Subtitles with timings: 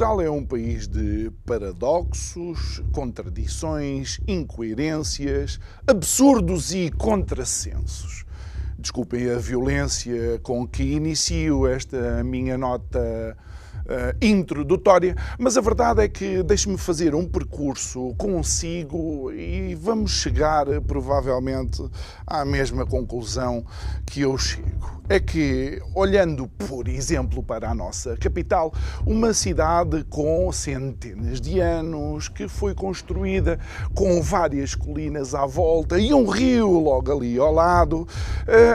[0.00, 8.24] Portugal é um país de paradoxos, contradições, incoerências, absurdos e contrassensos.
[8.78, 13.36] Desculpem a violência com que inicio esta minha nota
[14.20, 21.84] introdutória, mas a verdade é que deixe-me fazer um percurso consigo e vamos chegar provavelmente
[22.26, 23.64] à mesma conclusão
[24.06, 25.00] que eu chego.
[25.08, 28.72] É que, olhando, por exemplo, para a nossa capital,
[29.04, 33.58] uma cidade com centenas de anos, que foi construída
[33.92, 38.06] com várias colinas à volta e um rio logo ali ao lado,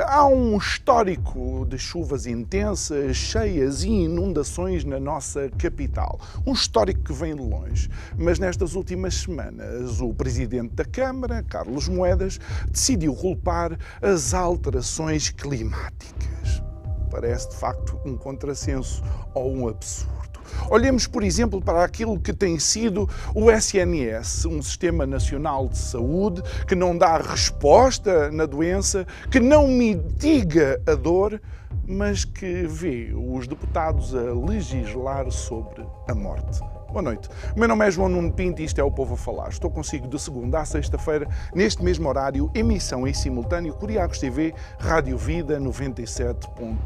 [0.07, 6.19] há um histórico de chuvas intensas, cheias e inundações na nossa capital.
[6.45, 7.89] Um histórico que vem de longe.
[8.17, 16.63] Mas nestas últimas semanas, o presidente da Câmara, Carlos Moedas, decidiu culpar as alterações climáticas.
[17.09, 20.34] Parece de facto um contrassenso ou um absurdo.
[20.69, 26.41] Olhemos, por exemplo, para aquilo que tem sido o SNS, um Sistema Nacional de Saúde
[26.67, 31.41] que não dá resposta na doença, que não mitiga a dor,
[31.87, 36.59] mas que vê os deputados a legislar sobre a morte.
[36.95, 37.27] Boa noite.
[37.53, 39.49] O meu nome é João Nuno Pinto e isto é o Povo a Falar.
[39.49, 45.17] Estou consigo de segunda a sexta-feira, neste mesmo horário, emissão em simultâneo, Curiacos TV, Rádio
[45.17, 46.77] Vida 97.1.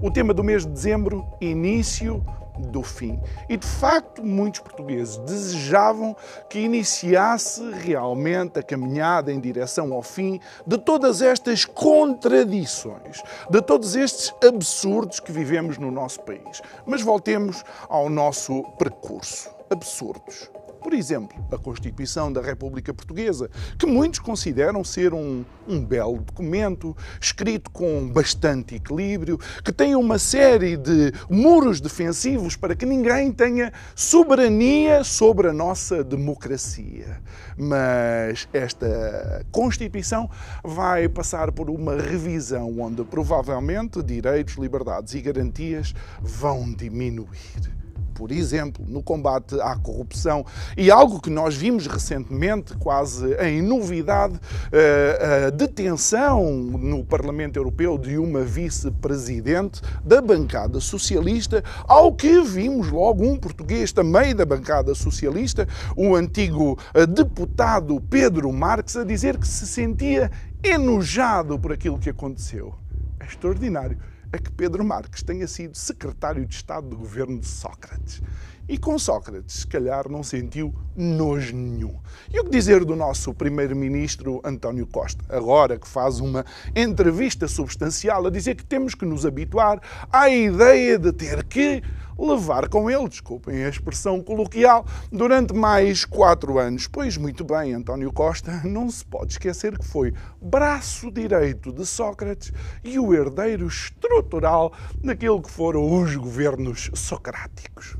[0.00, 2.24] O tema do mês de dezembro, início
[2.68, 3.20] do fim.
[3.48, 6.16] E de facto, muitos portugueses desejavam
[6.48, 13.96] que iniciasse realmente a caminhada em direção ao fim de todas estas contradições, de todos
[13.96, 16.62] estes absurdos que vivemos no nosso país.
[16.86, 19.50] Mas voltemos ao nosso percurso.
[19.70, 20.51] Absurdos.
[20.82, 23.48] Por exemplo, a Constituição da República Portuguesa,
[23.78, 30.18] que muitos consideram ser um, um belo documento, escrito com bastante equilíbrio, que tem uma
[30.18, 37.22] série de muros defensivos para que ninguém tenha soberania sobre a nossa democracia.
[37.56, 40.28] Mas esta Constituição
[40.64, 47.81] vai passar por uma revisão onde provavelmente direitos, liberdades e garantias vão diminuir
[48.22, 50.46] por exemplo, no combate à corrupção.
[50.76, 54.38] E algo que nós vimos recentemente, quase em novidade,
[54.70, 62.90] eh, a detenção no Parlamento Europeu de uma vice-presidente da bancada socialista, ao que vimos
[62.90, 65.66] logo um português também da bancada socialista,
[65.96, 70.30] o antigo eh, deputado Pedro Marques, a dizer que se sentia
[70.62, 72.72] enojado por aquilo que aconteceu.
[73.18, 73.98] É extraordinário
[74.32, 78.22] é que Pedro Marques tenha sido secretário de Estado do governo de Sócrates.
[78.66, 81.98] E com Sócrates, se calhar, não sentiu nojo nenhum.
[82.32, 88.26] E o que dizer do nosso primeiro-ministro António Costa, agora que faz uma entrevista substancial
[88.26, 91.82] a dizer que temos que nos habituar à ideia de ter que
[92.22, 96.86] levar com ele, desculpem a expressão coloquial, durante mais quatro anos.
[96.86, 102.52] Pois muito bem, António Costa não se pode esquecer que foi braço direito de Sócrates
[102.84, 104.72] e o herdeiro estrutural
[105.02, 107.96] daquilo que foram os governos socráticos.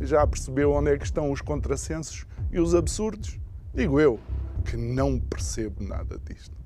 [0.00, 3.38] Já percebeu onde é que estão os contrassensos e os absurdos?
[3.74, 4.18] Digo eu,
[4.64, 6.56] que não percebo nada disto.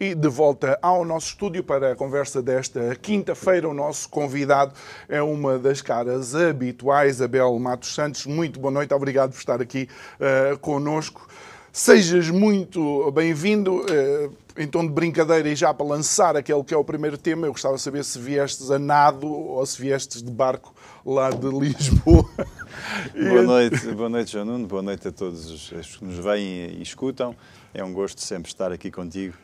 [0.00, 4.72] E de volta ao nosso estúdio para a conversa desta quinta-feira, o nosso convidado
[5.06, 8.24] é uma das caras habituais, Abel Matos Santos.
[8.24, 11.28] Muito boa noite, obrigado por estar aqui uh, conosco.
[11.70, 13.84] Sejas muito bem-vindo.
[13.90, 17.46] Eh, em tom de brincadeira e já para lançar aquele que é o primeiro tema,
[17.46, 20.74] eu gostava de saber se viestes a nado ou se viestes de barco
[21.04, 22.28] lá de Lisboa.
[23.14, 26.82] boa noite, boa noite, João Nuno, boa noite a todos os que nos veem e
[26.82, 27.36] escutam.
[27.72, 29.34] É um gosto sempre estar aqui contigo.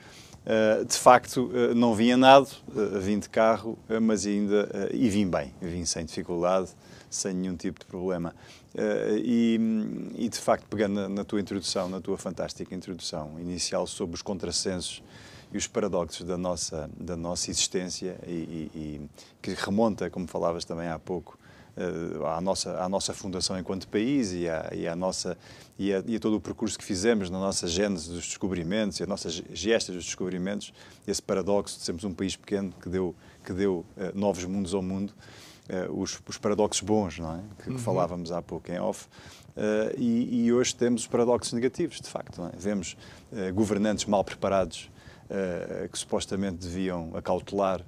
[0.46, 4.68] Uh, de facto, uh, não vim a nado, uh, vim de carro, mas ainda.
[4.92, 6.70] e vim bem, vim sem dificuldade,
[7.10, 8.34] sem nenhum tipo de problema.
[9.24, 9.58] E,
[10.14, 14.22] e, de facto, pegando na, na, tua introdução, na tua fantástica introdução inicial sobre os
[14.22, 15.02] contrassensos
[15.50, 19.10] e os paradoxos da nossa, da nossa existência, e, e, e
[19.40, 21.45] que remonta, como falavas também há pouco, eh,
[22.26, 25.36] à nossa, à nossa fundação enquanto país e, à, e, à nossa,
[25.78, 29.02] e, a, e a todo o percurso que fizemos na nossa gênese dos descobrimentos e
[29.02, 30.72] as nossas gestas dos descobrimentos,
[31.06, 33.14] esse paradoxo de sermos um país pequeno que deu,
[33.44, 35.12] que deu uh, novos mundos ao mundo,
[35.68, 37.40] uh, os, os, paradoxos bons, não é?
[37.62, 37.78] Que, uhum.
[37.78, 39.06] falávamos há pouco em off.
[39.54, 42.42] Uh, e, e, hoje temos os paradoxos negativos, de facto.
[42.42, 42.56] É?
[42.56, 42.96] Vemos
[43.54, 44.90] governantes mal preparados
[45.90, 47.84] que supostamente deviam acautelar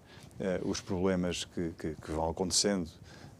[0.65, 2.89] os problemas que, que, que vão acontecendo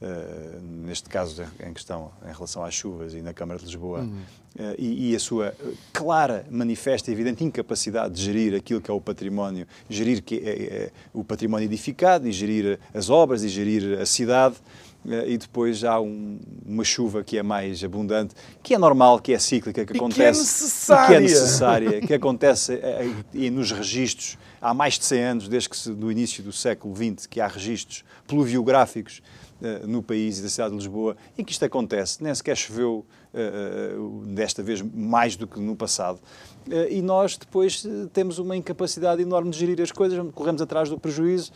[0.01, 4.21] Uh, neste caso em questão em relação às chuvas e na Câmara de Lisboa, uhum.
[4.57, 5.53] uh, e, e, a sua
[5.93, 10.51] clara, manifesta e evidente incapacidade de gerir aquilo que é o património, gerir que é,
[10.51, 14.55] é, o património edificado e gerir as obras e gerir a cidade.
[15.05, 19.33] Uh, e depois há um, uma chuva que é mais abundante, que é normal, que
[19.33, 20.21] é cíclica, que e acontece.
[20.21, 21.07] Que é necessária.
[21.07, 22.81] Que é necessária, que acontece
[23.33, 26.95] e nos registros há mais de 100 anos, desde que se, do início do século
[26.95, 29.23] XX, que há registros pluviográficos
[29.61, 32.23] eh, no país e da cidade de Lisboa em que isto acontece.
[32.23, 33.05] Nem sequer choveu
[34.27, 36.19] desta vez mais do que no passado.
[36.67, 40.99] Uh, e nós depois temos uma incapacidade enorme de gerir as coisas, corremos atrás do
[40.99, 41.53] prejuízo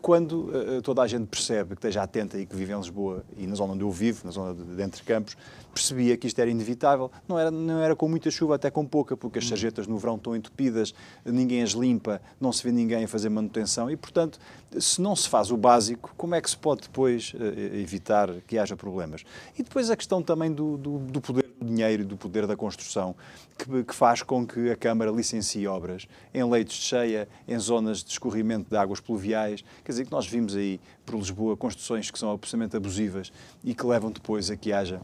[0.00, 0.50] quando
[0.82, 3.74] toda a gente percebe que esteja atenta e que vive em Lisboa e na zona
[3.74, 5.36] onde eu vivo, na zona de, Entre Campos,
[5.70, 7.10] percebia que isto era inevitável.
[7.28, 10.16] Não era, não era com muita chuva, até com pouca, porque as sarjetas no verão
[10.16, 10.94] estão entupidas,
[11.24, 14.38] ninguém as limpa, não se vê ninguém a fazer manutenção e, portanto,
[14.78, 17.32] se não se faz o básico, como é que se pode depois
[17.72, 19.24] evitar que haja problemas?
[19.58, 22.56] E depois a questão também do, do, do poder do dinheiro e do poder da
[22.56, 23.14] construção,
[23.58, 28.02] que, que, faz com que a Câmara licencie obras em leitos de cheia, em zonas
[28.02, 29.62] de escorrimento de águas pluviais.
[29.84, 33.30] Quer dizer, que nós vimos aí por Lisboa construções que são absolutamente abusivas
[33.62, 35.00] e que levam depois a que haja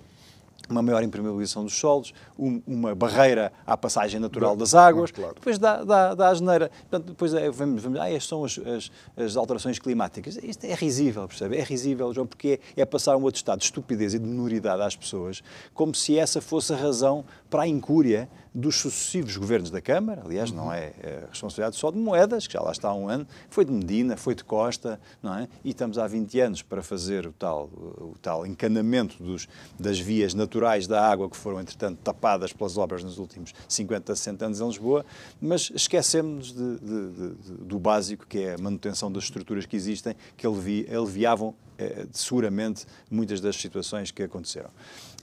[0.68, 5.34] uma maior impermeabilização dos solos, um, uma barreira à passagem natural das águas, claro.
[5.34, 6.70] depois dá, dá, dá a geneira.
[6.88, 10.38] Portanto, depois é, vamos, vamos, ah, estas são as, as, as, alterações climáticas.
[10.42, 11.56] Isto é risível, percebe?
[11.56, 14.82] É risível, João, porque é, é passar um outro estado de estupidez e de minoridade
[14.82, 15.42] às pessoas,
[15.74, 20.50] como se essa fosse a razão para a incúria dos sucessivos governos da Câmara, aliás,
[20.50, 23.67] não é, é responsabilidade só de Moedas, que já lá está há um ano, foi
[23.67, 25.47] de Medina, foi de Costa, não é?
[25.62, 29.47] E estamos há 20 anos para fazer o tal, o tal encanamento dos,
[29.79, 34.47] das vias naturais da água que foram, entretanto, tapadas pelas obras nos últimos 50, 60
[34.47, 35.05] anos em Lisboa,
[35.38, 40.17] mas esquecemos de, de, de, do básico, que é a manutenção das estruturas que existem,
[40.35, 44.70] que aliviavam eh, seguramente muitas das situações que aconteceram.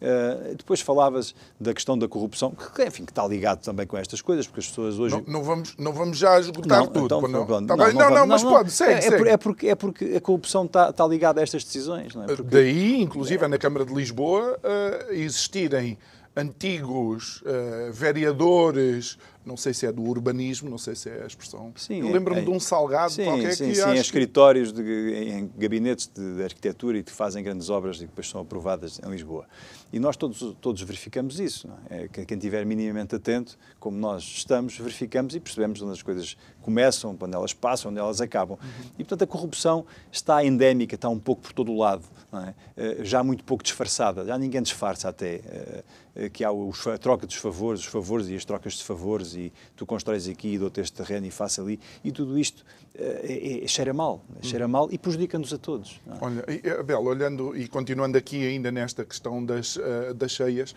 [0.02, 4.22] Uh, depois falavas da questão da corrupção, que, enfim, que está ligado também com estas
[4.22, 5.16] coisas, porque as pessoas hoje...
[5.16, 7.06] Não, não vamos, não vamos já esgotar não, tudo.
[7.06, 9.30] Então, não, não, tá não, não, não, mas pode, segue, é, segue.
[9.30, 12.14] É, porque, é porque a corrupção está, está ligada a estas decisões.
[12.14, 12.28] Não é?
[12.28, 12.44] Porque...
[12.44, 15.98] Daí, inclusive, é na Câmara de Lisboa uh, existirem
[16.36, 21.74] antigos uh, vereadores, não sei se é do urbanismo, não sei se é a expressão.
[21.76, 24.72] Sim, Eu lembro-me é, de um salgado sim, qualquer sim, que sim, acho em escritórios,
[24.72, 28.42] de, em gabinetes de, de, arquitetura e que fazem grandes obras e que depois são
[28.42, 29.46] aprovadas em Lisboa.
[29.94, 31.70] E nós todos, todos verificamos isso.
[31.88, 32.08] É?
[32.08, 37.36] Quem estiver minimamente atento, como nós estamos, verificamos e percebemos onde as coisas começam, onde
[37.36, 38.58] elas passam, onde elas acabam.
[38.60, 38.86] Uhum.
[38.98, 42.54] E, portanto, a corrupção está endémica, está um pouco por todo o lado, é?
[42.76, 45.84] Eh, já muito pouco disfarçada, já ninguém disfarça até eh,
[46.16, 49.54] eh, que há a troca dos favores, os favores e as trocas de favores e
[49.76, 53.68] tu constróis aqui e dou-te este terreno e faço ali e tudo isto é, é,
[53.68, 56.00] cheira mal, cheira mal e prejudica-nos a todos.
[56.08, 56.12] É?
[56.22, 59.80] Olha, Abel, olhando e continuando aqui ainda nesta questão das,
[60.16, 60.76] das cheias,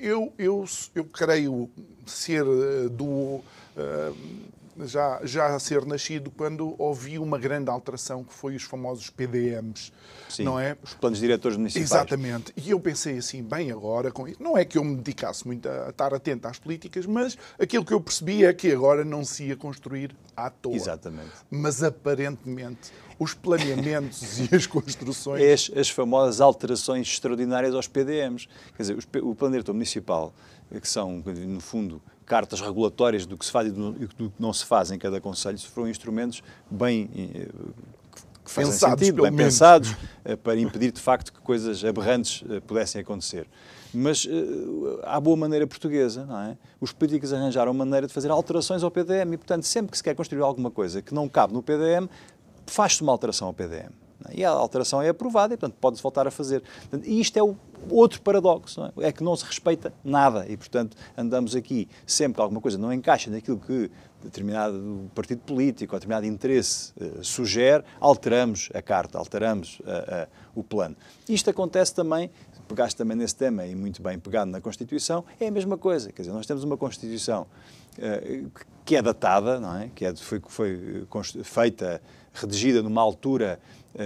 [0.00, 1.68] eu, eu, eu creio
[2.06, 2.44] ser
[2.90, 3.40] do
[4.86, 9.92] já, já a ser nascido quando ouvi uma grande alteração que foi os famosos PDMs,
[10.28, 10.76] Sim, não é?
[10.82, 11.90] Os planos diretores municipais.
[11.90, 12.52] Exatamente.
[12.56, 14.42] E eu pensei assim, bem agora, com isso.
[14.42, 17.92] não é que eu me dedicasse muito a estar atento às políticas, mas aquilo que
[17.92, 20.74] eu percebi é que agora não se ia construir à toa.
[20.74, 21.32] Exatamente.
[21.50, 25.42] Mas aparentemente os planeamentos e as construções.
[25.42, 28.48] As, as famosas alterações extraordinárias aos PDMs.
[28.76, 30.32] Quer dizer, o plano diretor municipal,
[30.80, 34.64] que são, no fundo, cartas regulatórias do que se faz e do que não se
[34.64, 37.48] faz em cada Conselho, foram instrumentos bem eh,
[38.48, 39.54] fazem pensados, sentido, bem menos.
[39.54, 43.46] pensados, uh, para impedir de facto que coisas aberrantes uh, pudessem acontecer.
[43.92, 46.56] Mas uh, à boa maneira portuguesa, não é?
[46.80, 50.14] Os políticos arranjaram maneira de fazer alterações ao PDM e, portanto, sempre que se quer
[50.14, 52.08] construir alguma coisa que não cabe no PDM,
[52.66, 53.92] faz-se uma alteração ao PDM.
[54.32, 56.62] E a alteração é aprovada e, portanto, pode-se voltar a fazer.
[57.04, 57.56] E isto é o
[57.88, 59.08] outro paradoxo, é?
[59.08, 59.12] é?
[59.12, 63.30] que não se respeita nada e, portanto, andamos aqui, sempre que alguma coisa não encaixa
[63.30, 63.90] naquilo que
[64.22, 70.64] determinado partido político ou determinado interesse uh, sugere, alteramos a carta, alteramos uh, uh, o
[70.64, 70.96] plano.
[71.28, 72.30] Isto acontece também,
[72.66, 76.12] pegaste também nesse tema e muito bem pegado na Constituição, é a mesma coisa.
[76.12, 77.46] Quer dizer, nós temos uma Constituição
[78.84, 79.90] que é datada, não é?
[79.92, 81.06] que é, foi, foi
[81.42, 82.00] feita,
[82.32, 83.58] redigida numa altura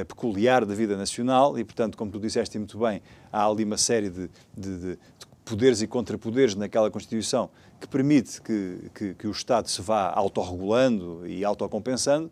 [0.08, 4.08] peculiar da vida nacional e, portanto, como tu disseste muito bem, há ali uma série
[4.08, 4.98] de, de, de
[5.44, 11.26] poderes e contrapoderes naquela Constituição que permite que, que, que o Estado se vá autorregulando
[11.26, 12.30] e autocompensando.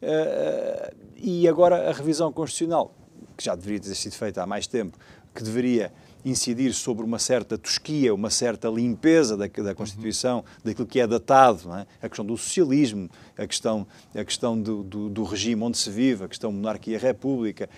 [0.00, 2.94] Uh, e agora a revisão constitucional,
[3.36, 4.96] que já deveria ter sido feita há mais tempo,
[5.34, 5.92] que deveria
[6.24, 10.44] incidir sobre uma certa tosquia, uma certa limpeza da, da Constituição, uhum.
[10.64, 11.86] daquilo que é datado, é?
[12.00, 16.24] a questão do socialismo, a questão, a questão do, do, do, regime onde se vive,
[16.24, 17.68] a questão monarquia-república.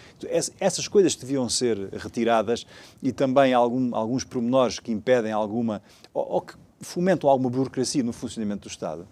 [0.60, 2.66] Essas coisas deviam ser retiradas
[3.02, 5.82] e também algum, alguns pormenores que impedem alguma,
[6.12, 9.06] ou, ou que fomentam alguma burocracia no funcionamento do Estado.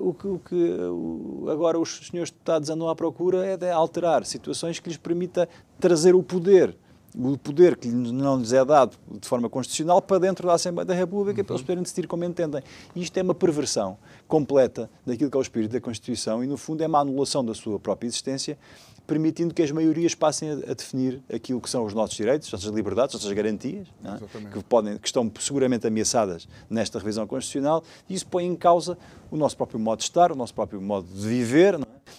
[0.00, 4.80] O que, o que, agora os senhores deputados andam à procura é de alterar situações
[4.80, 5.46] que lhes permita
[5.78, 6.74] trazer o poder
[7.16, 10.94] o poder que não lhes é dado de forma constitucional para dentro da Assembleia da
[10.94, 11.44] República uhum.
[11.44, 12.62] para eles poderem decidir como entendem.
[12.94, 16.56] E isto é uma perversão completa daquilo que é o espírito da Constituição e, no
[16.56, 18.58] fundo, é uma anulação da sua própria existência,
[19.06, 22.52] permitindo que as maiorias passem a, a definir aquilo que são os nossos direitos, as
[22.52, 24.50] nossas liberdades, as nossas garantias, é?
[24.50, 28.98] que, podem, que estão seguramente ameaçadas nesta revisão constitucional, e isso põe em causa
[29.30, 31.78] o nosso próprio modo de estar, o nosso próprio modo de viver, é?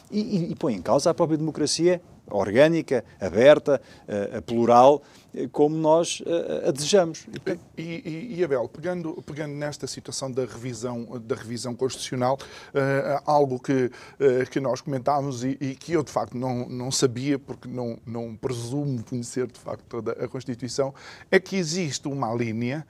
[0.09, 5.01] e, e, e põe em causa a própria democracia orgânica, aberta, uh, plural,
[5.33, 7.27] uh, como nós uh, a desejamos.
[7.77, 12.37] E, e, e, Abel, pegando, pegando nesta situação da revisão, da revisão constitucional,
[13.25, 13.91] algo que,
[14.51, 18.35] que nós comentámos e, e, que eu de facto não, não sabia, porque não, não
[18.35, 20.93] presumo conhecer de facto toda a Constituição,
[21.31, 22.85] é que existe uma linha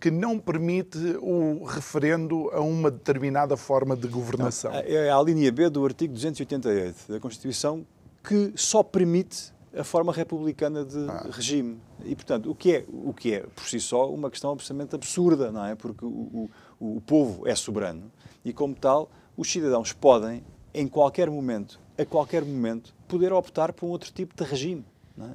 [0.00, 4.72] que não permite o referendo a uma determinada forma de governação.
[4.72, 7.84] Não, é a linha B do artigo 288 da Constituição
[8.22, 11.28] que só permite a forma republicana de ah.
[11.30, 11.80] regime.
[12.04, 15.50] E, portanto, o que, é, o que é, por si só, uma questão absolutamente absurda,
[15.50, 15.74] não é?
[15.74, 18.10] Porque o, o, o povo é soberano
[18.44, 23.86] e, como tal, os cidadãos podem, em qualquer momento, a qualquer momento, poder optar por
[23.86, 24.84] um outro tipo de regime.
[25.18, 25.30] É?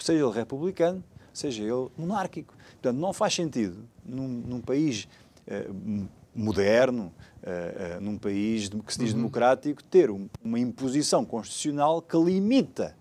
[0.00, 1.02] Seja ele republicano,
[1.32, 2.54] seja ele monárquico.
[2.72, 5.08] Portanto, não faz sentido, num, num país
[5.46, 5.68] eh,
[6.36, 7.12] moderno,
[7.42, 9.18] uh, uh, num país que se diz uhum.
[9.18, 12.94] democrático, ter um, uma imposição constitucional que limita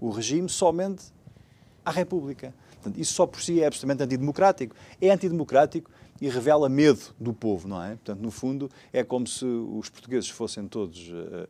[0.00, 1.04] o regime somente
[1.84, 2.52] à República.
[2.74, 4.74] Portanto, isso só por si é absolutamente antidemocrático.
[5.00, 7.90] É antidemocrático e revela medo do povo, não é?
[7.90, 11.48] Portanto, no fundo, é como se os portugueses fossem todos uh,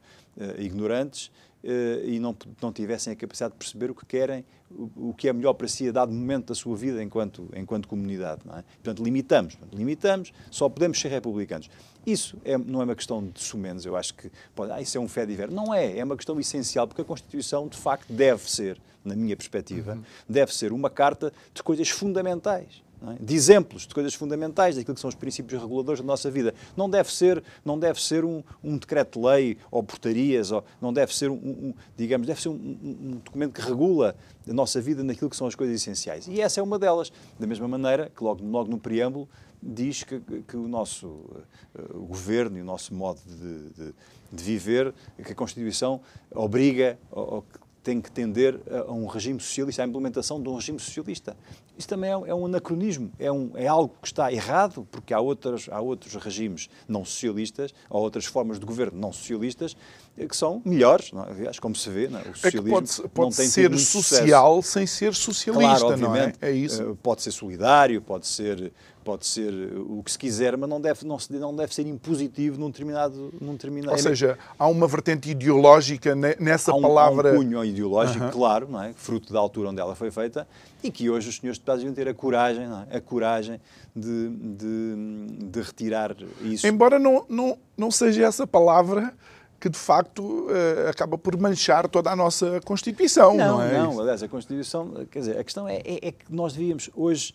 [0.59, 1.31] ignorantes
[1.63, 5.33] e não, não tivessem a capacidade de perceber o que querem, o, o, que é
[5.33, 8.43] melhor para si a dado momento da sua vida enquanto, enquanto comunidade.
[8.45, 8.65] Não é?
[8.83, 11.69] Portanto, limitamos, limitamos, só podemos ser republicanos.
[12.07, 15.01] Isso é, não é uma questão de sumenos, eu acho que pode, ah, isso é
[15.01, 15.51] um fé de ver.
[15.51, 19.37] Não é, é uma questão essencial, porque a Constituição, de facto, deve ser, na minha
[19.37, 20.03] perspectiva, uhum.
[20.29, 23.17] deve ser uma carta de coisas fundamentais é?
[23.23, 26.55] de exemplos de coisas fundamentais, daquilo que são os princípios reguladores da nossa vida.
[26.77, 31.31] Não deve ser, não deve ser um, um decreto-lei ou portarias, ou, não deve ser,
[31.31, 34.15] um, um digamos, deve ser um, um, documento que regula
[34.49, 36.27] a nossa vida naquilo que são as coisas essenciais.
[36.29, 37.13] E essa é uma delas.
[37.39, 39.29] Da mesma maneira que logo, logo no preâmbulo
[39.63, 43.95] diz que, que o nosso uh, governo e o nosso modo de, de,
[44.33, 47.45] de, viver, que a Constituição obriga, ou, ou
[47.83, 51.37] tem que tender a um regime socialista, à implementação de um regime socialista.
[51.79, 55.21] Isso também é, é um anacronismo, é, um, é algo que está errado, porque há,
[55.21, 59.75] outras, há outros regimes não socialistas, há outras formas de governo não socialistas,
[60.19, 61.31] eh, que são melhores, não é?
[61.31, 62.23] aliás, como se vê, não é?
[62.23, 66.53] o socialismo é pode, pode ser social sem ser socialista, claro, obviamente, não é?
[66.53, 66.83] É isso.
[66.83, 68.73] Eh, pode ser solidário, pode ser
[69.05, 72.71] pode ser o que se quiser, mas não deve, não, não deve ser impositivo num
[72.71, 73.93] determinado, num determinado...
[73.93, 77.31] Ou seja, há uma vertente ideológica nessa há um, palavra...
[77.31, 78.33] Há um cunho ideológico, uh -huh.
[78.33, 78.93] claro, não é?
[78.93, 80.47] fruto da altura onde ela foi feita,
[80.83, 82.97] e que hoje os senhores deputados deviam ter a coragem, é?
[82.97, 83.61] a coragem
[83.95, 86.67] de, de, de, retirar isso.
[86.67, 89.13] Embora não, não, não seja essa palavra
[89.59, 93.79] que de facto uh, acaba por manchar toda a nossa Constituição, não, não é?
[93.79, 97.35] Não, aliás, a Constituição, quer dizer, a questão é, é, é que nós devíamos hoje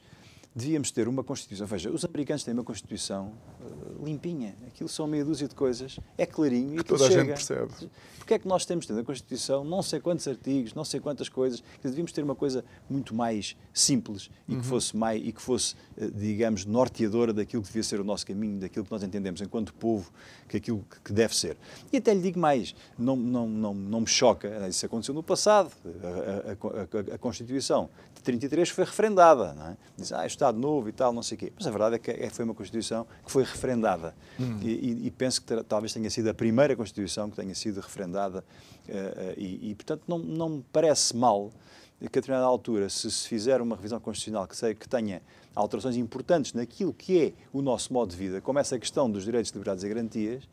[0.56, 1.68] devíamos ter uma Constituição.
[1.68, 3.34] Veja, os americanos têm uma Constituição
[4.04, 4.56] limpinha.
[4.68, 7.22] Aquilo são meia dúzia de coisas, é clarinho e toda chega.
[7.22, 7.90] a gente percebe.
[8.18, 11.62] Porque é que nós temos na Constituição não sei quantos artigos, não sei quantas coisas,
[11.82, 14.62] que devíamos ter uma coisa muito mais simples e Uhum.
[14.62, 18.26] que fosse mais e que fosse, eh, digamos, norteadora daquilo que devia ser o nosso
[18.26, 20.12] caminho, daquilo que nós entendemos enquanto povo,
[20.50, 21.56] que aquilo que deve ser.
[21.94, 25.22] E até lhe digo mais, não, não, não, não me choca, eh, isso aconteceu no
[25.24, 29.78] passado, a, a, a, a Constituição de 33 foi referendada, não é?
[29.98, 31.54] Diz, ah, Estado novo e tal, não sei o quê.
[31.56, 34.14] Mas a verdade é que é- foi uma Constituição que foi referendada.
[34.62, 37.80] E, e- e penso que ter- talvez tenha sido a primeira Constituição que tenha sido
[37.80, 38.44] referendada.
[38.88, 41.52] eh, eh, e, e, portanto, não, não me parece mal
[42.00, 45.22] que a determinada altura, se se fizer uma revisão constitucional que, sei, que tenha
[45.56, 49.52] alterações importantes naquilo que é o nosso modo de vida, como essa questão dos direitos,
[49.52, 50.44] liberdades e garantias,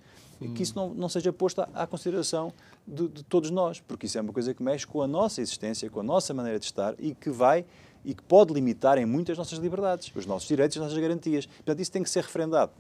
[0.57, 2.53] que isso não, não seja posto à, à consideração
[2.89, 5.89] de, de todos nós, porque isso é uma coisa que mexe com a nossa existência,
[5.91, 7.65] com a nossa maneira de estar e que vai
[8.05, 11.47] e que pode limitar em muitas nossas liberdades, os nossos direitos e as nossas garantias.
[11.47, 12.73] Portanto, isso tem que ser referendado.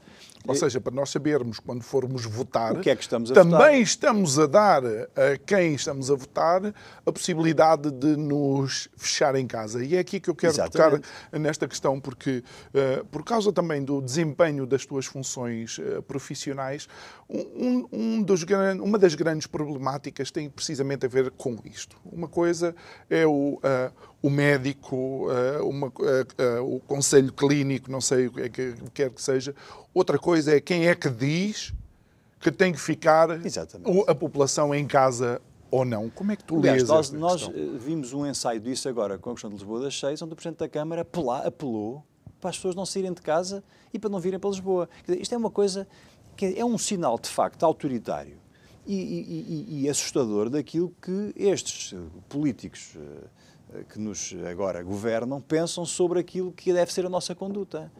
[0.46, 3.75] Ou seja, para nós sabermos quando formos votar, é estamos também votar?
[3.75, 9.84] estamos a dar a quem estamos a votar a possibilidade de nos fechar em casa.
[9.84, 11.02] E é aqui que eu quero Exatamente.
[11.02, 12.42] tocar nesta questão, porque
[12.75, 16.88] eh, por causa também do desempenho das tuas funções eh, profissionais,
[17.28, 18.44] um, um dos,
[18.82, 21.96] uma das grandes problemáticas tem precisamente a ver com isto.
[22.04, 22.75] Uma coisa
[23.08, 25.28] é o, eh, o médico,
[25.62, 25.92] uma,
[26.62, 29.54] o conselho clínico, não sei o que é que quer que seja.
[29.94, 31.72] Outra coisa é quem é que diz
[32.40, 34.04] que tem que ficar Exatamente.
[34.08, 36.08] a população em casa ou não.
[36.11, 39.16] Como é que tu Aliás, lês nós, esta nós, eh, vimos um ensaio disso agora
[39.18, 42.04] com a questão de Lisboa das Seis, onde o Presidente da Câmara apela- apelou
[42.40, 44.88] para as pessoas não saírem de casa e para não virem para Lisboa.
[45.06, 45.87] Dizer, isto é uma coisa
[46.37, 48.37] que é um sinal, de facto, autoritário
[48.87, 52.94] e, e- e- e assustador daquilo que estes eh, políticos
[53.75, 57.90] eh, que nos agora governam pensam sobre aquilo que deve ser a nossa conduta.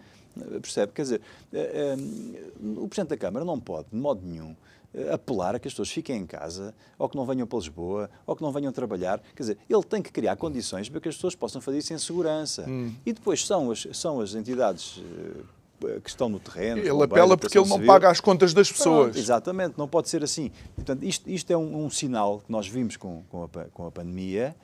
[0.60, 0.92] Percebe?
[0.92, 1.20] Quer dizer,
[1.52, 4.56] eh, eh, o Presidente da Câmara não pode, de modo nenhum,
[4.94, 8.10] eh, apelar a que as pessoas fiquem em casa, ou que não venham para Lisboa,
[8.26, 9.20] ou que não venham trabalhar.
[9.34, 11.98] Quer dizer, ele tem que criar condições para que as pessoas possam fazer isso em
[11.98, 12.64] segurança.
[12.68, 12.94] Hum.
[13.04, 15.02] E depois são as, são as entidades
[16.02, 16.80] que estão no terreno.
[16.80, 17.92] Ele apela porque ele não civil.
[17.92, 19.16] paga as contas das pessoas.
[19.16, 20.50] Exatamente, não pode ser assim.
[20.76, 23.90] Portanto, isto, isto é um, um sinal que nós vimos com, com, a, com a
[23.90, 24.54] pandemia,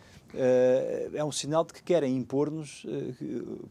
[1.14, 3.14] é um sinal de que querem impor-nos, eh,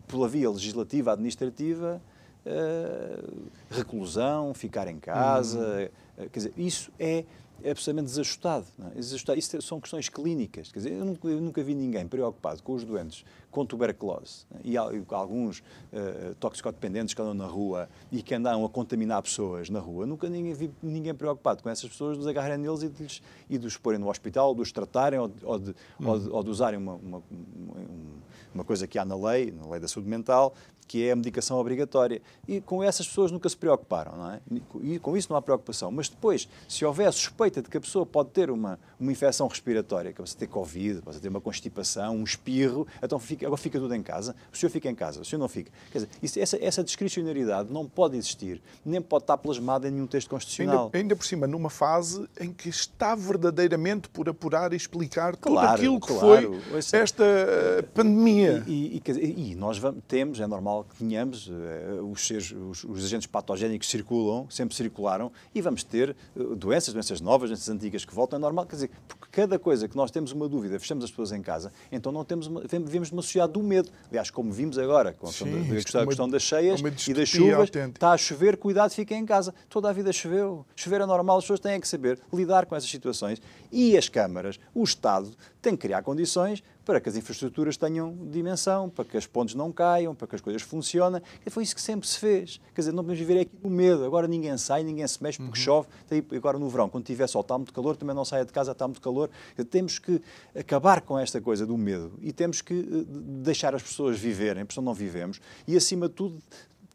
[0.08, 2.02] pela via legislativa, administrativa,
[2.46, 3.24] eh,
[3.70, 5.92] reclusão, ficar em casa.
[6.18, 7.26] eh, quer dizer, isso é
[7.66, 8.66] absolutamente desajustado.
[8.92, 8.96] É?
[8.96, 9.38] Desajustado.
[9.40, 10.72] Isso são questões clínicas.
[10.72, 14.60] Quer dizer, eu nunca, eu nunca vi ninguém preocupado com os doentes com tuberculose é?
[14.64, 19.70] e e alguns eh, toxicodependentes que andam na rua e que andam a contaminar pessoas
[19.70, 20.06] na rua.
[20.06, 23.22] Nunca ninguém vi ninguém preocupado com essas pessoas, de os agarrarem neles e de, lhes-
[23.50, 26.30] e de os porem no hospital, de os tratarem ou de, ou de, ou de-
[26.30, 28.18] ou de usarem uma, uma, um-
[28.54, 30.54] uma coisa que há na lei, na lei da saúde mental,
[30.88, 32.22] que é a medicação obrigatória.
[32.48, 34.40] E com essas pessoas nunca se preocuparam, não é?
[34.82, 35.92] E com isso não há preocupação.
[35.92, 40.14] Mas depois, se houver suspeita de que a pessoa pode ter uma, uma infecção respiratória,
[40.14, 43.94] que você ter Covid, você ter uma constipação, um espirro, então fica, agora fica tudo
[43.94, 44.36] em casa.
[44.54, 45.72] O senhor fica em casa, o senhor não fica.
[45.92, 50.08] Quer dizer, isso- essa, essa discricionariedade não pode existir, nem pode estar plasmada em nenhum
[50.08, 50.86] texto constitucional.
[50.86, 55.54] Ainda, ainda por cima, numa fase em que está verdadeiramente por apurar e explicar tudo
[55.54, 56.62] Claro, aquilo que claro.
[56.62, 58.64] foi esta eh, pandemia.
[58.68, 62.84] E, e- dizer, e nós vamos- temos, é normal que tenhamos, eh, os, seres- os-
[62.84, 68.04] os agentes patogénicos circulam, sempre circularam, e vamos ter eh, doenças, doenças novas, doenças antigas
[68.06, 71.04] que voltam, é normal, quer dizer, porque cada coisa que nós temos uma dúvida, fechamos
[71.04, 73.90] as pessoas em casa, então não temos uma, vivemos numa sociedade do medo.
[74.10, 76.32] Aliás, como vimos agora, com a questão, Sim, da, da isto questão, é a uma-
[76.32, 77.98] das cheias é e das chuvas, autêntica.
[77.98, 79.54] está a chover, cuidado, fiquem em casa.
[79.70, 80.66] Toda a vida choveu.
[80.76, 83.42] Chover é normal, as pessoas têm que saber lidar com essas situações.
[83.72, 85.30] E as câmaras, o Estado,
[85.68, 89.70] tem que criar condições para que as infraestruturas tenham dimensão, para que as pontes não
[89.70, 91.22] caiam, para que as coisas funcionem.
[91.46, 92.62] E foi isso que sempre se fez.
[92.74, 94.06] Quer dizer, não podemos viver aqui no medo.
[94.06, 95.90] Agora ninguém sai, ninguém se mexe porque chove.
[96.08, 98.72] Tem- Agora no verão, quando tiver sol, está muito calor, também não saia de casa,
[98.72, 99.30] está muito calor.
[99.70, 100.22] Temos que
[100.58, 103.06] acabar com esta coisa do medo e temos que eh,
[103.44, 105.42] deixar as pessoas viverem, porque não vivemos.
[105.68, 106.42] E acima de tudo,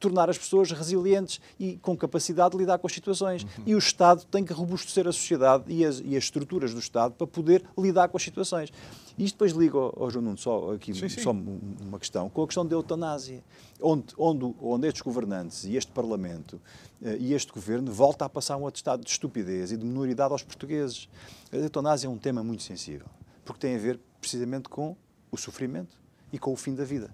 [0.03, 3.47] tornar as pessoas resilientes e com capacidade de lidar com as situações.
[3.65, 7.15] E o Estado tem que robustecer a sociedade e as, e as estruturas do Estado
[7.15, 8.73] para poder lidar com as situações.
[9.17, 12.29] E isto depois liga ao, ao João Nuno, só aqui Sim, só um- uma questão,
[12.29, 13.45] com a questão da eutanásia,
[13.81, 16.61] onde, onde, onde estes governantes e este Parlamento
[17.03, 20.43] eh, e este Governo volta a passar um atestado de estupidez e de minoridade aos
[20.43, 21.09] portugueses.
[21.53, 23.07] A eutanásia é um tema muito sensível,
[23.45, 24.97] porque tem a ver precisamente com
[25.31, 25.95] o sofrimento
[26.33, 27.11] e com o fim da vida.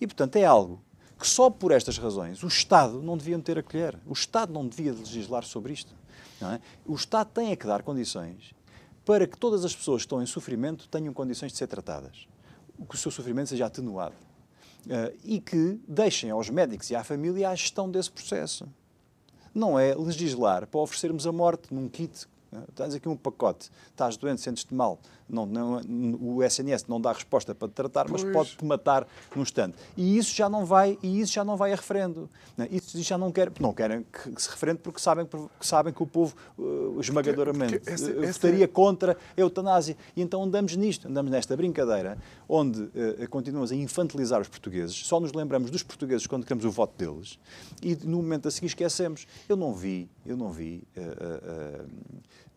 [0.00, 0.80] E, portanto, é algo
[1.18, 3.98] que só por estas razões o Estado não devia meter a colher.
[4.06, 5.94] O Estado não devia legislar sobre isto.
[6.42, 6.60] é?
[6.86, 8.54] O Estado tem é que dar condições
[9.04, 12.28] para que todas as pessoas que estão em sofrimento tenham condições de ser tratadas.
[12.88, 14.14] Que o seu sofrimento seja atenuado.
[14.88, 18.68] Eh, e que deixem aos médicos e à família a gestão desse processo.
[19.52, 22.28] não é legislar para oferecermos a morte num kit
[22.74, 25.80] Tens aqui um pacote, estás doente, sentes-te mal, não, não,
[26.20, 29.76] o SNS não dá resposta para te tratar, mas pode-te matar num instante.
[29.96, 32.30] E isso já não vai, e isso já não vai a referendo.
[32.70, 36.06] Isso já não quer, não querem que se referendo porque sabem que, sabem que o
[36.06, 39.96] povo uh, esmagadoramente porque, porque essa, uh, votaria contra a eutanásia.
[40.16, 45.20] E então andamos nisto, andamos nesta brincadeira, onde uh, continuamos a infantilizar os portugueses, só
[45.20, 47.38] nos lembramos dos portugueses quando queremos o voto deles,
[47.82, 49.26] e no momento a seguir esquecemos.
[49.48, 51.86] Eu não vi, eu não vi uh,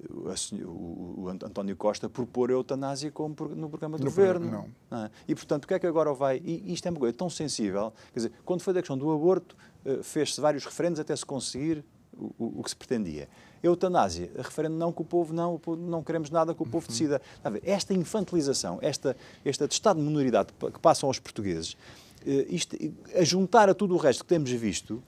[0.10, 4.50] o, António Costa propor a eutanásia como no programa do no governo.
[4.50, 5.06] Programa, não.
[5.06, 5.12] É?
[5.28, 6.42] E, portanto, o que é que agora vai.
[6.44, 7.94] E isto é uma coisa tão sensível.
[8.14, 11.84] Quer dizer, quando foi da questão do aborto, eh, fez-se vários referendos até se conseguir
[12.18, 13.30] o, o, que se pretendia.
[13.64, 16.92] Eutanásia, referendo não que o povo não, não queremos nada que o povo uhum.
[16.92, 17.22] decida.
[17.64, 21.78] Esta infantilização, esta, este estado de minoridade que passam aos portugueses,
[22.26, 22.76] eh, isto,
[23.16, 25.02] a juntar a tudo o resto que temos visto,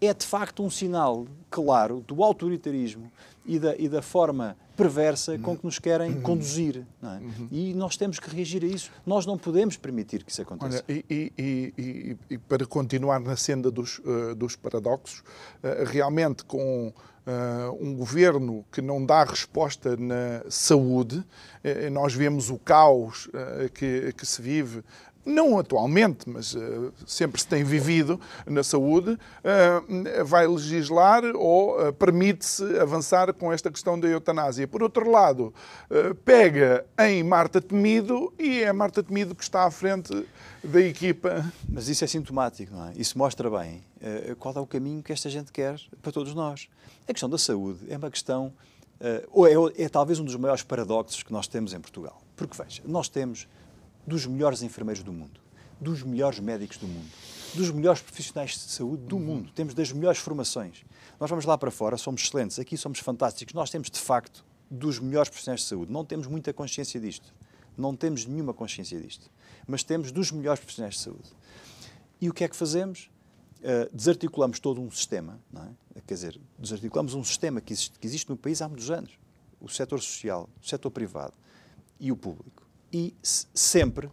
[0.00, 3.10] é de facto um sinal claro do autoritarismo
[3.44, 6.22] e da, e da forma perversa com que nos querem uhum.
[6.22, 6.86] conduzir.
[7.02, 7.06] É?
[7.06, 7.48] Uhum.
[7.50, 8.90] E nós temos que reagir a isso.
[9.04, 10.82] Nós não podemos permitir que isso aconteça.
[10.88, 16.88] Olha, e, e, e, para continuar na senda dos, uh, dos paradoxos, uh, realmente com
[16.88, 16.92] uh,
[17.78, 21.22] um governo que não dá resposta na saúde,
[21.92, 23.28] nós vemos o caos
[23.74, 24.82] que, que se vive
[25.24, 31.92] não atualmente, mas uh, sempre se tem vivido na saúde, uh, vai legislar ou uh,
[31.92, 34.66] permite-se avançar com esta questão da eutanásia.
[34.66, 35.52] Por outro lado,
[36.24, 40.26] pega em Marta Temido e é Marta Temido que está à frente
[40.62, 41.44] da equipa.
[41.68, 42.92] Mas isso é sintomático, não é?
[42.96, 43.82] Isso mostra bem
[44.38, 46.68] qual é o caminho que esta gente quer para todos nós.
[47.08, 48.52] A questão da saúde é uma questão,
[49.32, 52.20] ou é, é talvez um dos maiores paradoxos que nós temos em Portugal.
[52.36, 53.46] Porque, veja, nós temos
[54.10, 55.40] dos melhores enfermeiros do mundo,
[55.80, 57.08] dos melhores médicos do mundo,
[57.54, 59.52] dos melhores profissionais de saúde do mundo.
[59.54, 60.84] Temos das melhores formações.
[61.18, 63.54] Nós vamos lá para fora, somos excelentes, aqui somos fantásticos.
[63.54, 65.92] Nós temos, de facto, dos melhores profissionais de saúde.
[65.92, 67.32] Não temos muita consciência disto.
[67.78, 69.30] Não temos nenhuma consciência disto.
[69.66, 71.30] Mas temos dos melhores profissionais de saúde.
[72.20, 73.08] E o que é que fazemos?
[73.58, 75.38] Uh, desarticulamos todo um sistema,
[75.94, 76.00] é?
[76.06, 79.18] quer dizer, desarticulamos um sistema que existe, que existe no país há muitos anos.
[79.60, 81.34] O setor social, o setor privado
[82.00, 84.10] e o público e sempre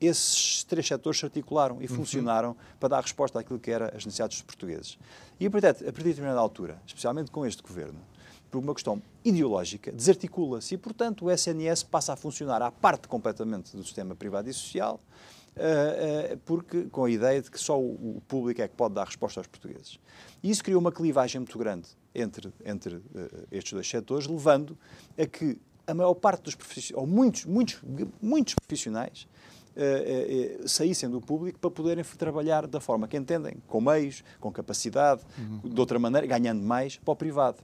[0.00, 1.96] esses três setores se articularam e uhum.
[1.96, 4.98] funcionaram para dar resposta àquilo que eram as necessidades dos portugueses.
[5.40, 7.98] E a partir, a partir de determinada altura, especialmente com este governo,
[8.50, 13.76] por uma questão ideológica, desarticula-se e, portanto, o SNS passa a funcionar à parte completamente
[13.76, 15.00] do sistema privado e social,
[15.56, 18.94] uh, uh, porque com a ideia de que só o, o, público é que pode
[18.94, 19.98] dar resposta aos portugueses.
[20.42, 23.02] E isso criou uma clivagem muito grande entre, entre uh,
[23.50, 24.78] estes dois setores, levando
[25.18, 27.80] a que a maior parte dos profissionais, ou muitos, muitos,
[28.20, 29.26] muitos profissionais,
[29.76, 34.50] uh, uh, saíssem do público para poderem trabalhar da forma que entendem, com meios, com
[34.50, 35.60] capacidade, uhum.
[35.64, 37.58] de outra maneira, ganhando mais para o privado.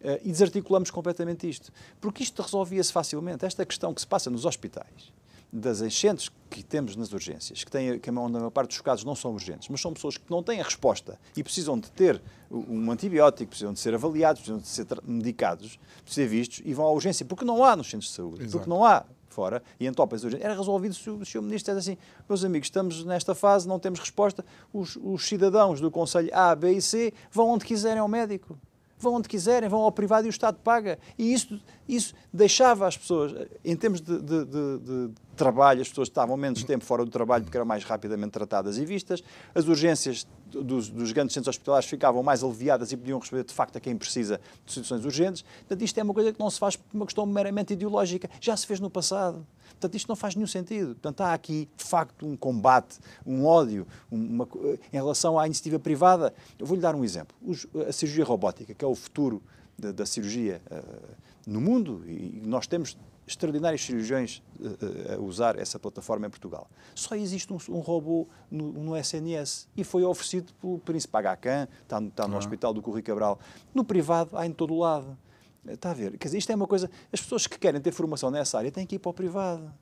[0.00, 1.70] Uh, e desarticulamos completamente isto.
[2.00, 3.44] Porque isto resolvia-se facilmente.
[3.44, 5.12] Esta questão que se passa nos hospitais,
[5.52, 9.14] das enchentes que temos nas urgências, que, têm, que a maior parte dos casos não
[9.14, 12.90] são urgentes, mas são pessoas que não têm a resposta e precisam de ter um
[12.90, 16.92] antibiótico, precisam de ser avaliados, precisam de ser medicados, de ser vistos e vão à
[16.92, 18.58] urgência, porque não há nos centros de saúde, Exato.
[18.58, 20.44] porque não há fora e entopem as urgências.
[20.44, 21.42] Era resolvido se o Sr.
[21.42, 25.90] Ministro dissesse assim, meus amigos, estamos nesta fase, não temos resposta, os, os cidadãos do
[25.90, 28.58] Conselho A, B e C vão onde quiserem ao médico
[29.00, 30.98] vão onde quiserem, vão ao privado e o Estado paga.
[31.18, 36.08] E isso, isso deixava as pessoas, em termos de, de, de, de trabalho, as pessoas
[36.08, 39.22] estavam menos tempo fora do trabalho porque eram mais rapidamente tratadas e vistas,
[39.54, 43.76] as urgências dos, dos grandes centros hospitalares ficavam mais aliviadas e podiam responder de facto
[43.76, 45.42] a quem precisa de soluções urgentes.
[45.42, 48.56] Portanto, isto é uma coisa que não se faz por uma questão meramente ideológica, já
[48.56, 49.46] se fez no passado.
[49.70, 50.88] Portanto, isto não faz nenhum sentido.
[50.94, 54.48] Portanto, há aqui, de facto, um combate, um ódio uma,
[54.92, 56.34] em relação à iniciativa privada.
[56.58, 57.36] Eu vou-lhe dar um exemplo.
[57.42, 59.42] Os, a cirurgia robótica, que é o futuro
[59.78, 61.14] da, da cirurgia uh,
[61.46, 66.68] no mundo, e nós temos extraordinários cirurgiões uh, a usar essa plataforma em Portugal.
[66.94, 72.00] Só existe um, um robô no, no, SNS e foi oferecido pelo Príncipe Agacan, está,
[72.02, 72.38] está no ah.
[72.38, 73.38] Hospital do Correio Cabral.
[73.74, 75.16] No privado, há em todo o lado.
[75.66, 76.16] Está a ver?
[76.16, 76.90] Quer dizer, isto é uma coisa.
[77.12, 79.72] As pessoas que querem ter formação nessa área têm que ir para o privado.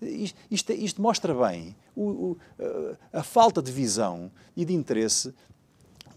[0.00, 2.36] Isto, isto, isto mostra bem o, o,
[3.12, 5.34] a, falta de visão e de interesse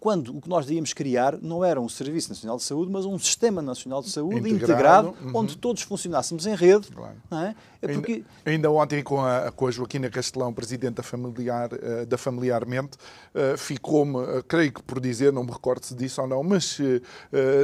[0.03, 3.17] quando o que nós devíamos criar não era um Serviço Nacional de Saúde, mas um
[3.17, 5.31] Sistema Nacional de Saúde integrado, integrado uhum.
[5.33, 6.89] onde todos funcionássemos em rede.
[6.91, 7.15] Claro.
[7.31, 7.55] É?
[7.81, 8.11] É porque...
[8.11, 12.97] ainda, ainda, ontem, com a, com a Joaquina Castelão, Presidente da, familiar, uh, da Familiarmente,
[13.33, 16.65] uh, ficou-me, uh, creio que por dizer, não me recordo se disse ou não, mas
[16.65, 17.01] se,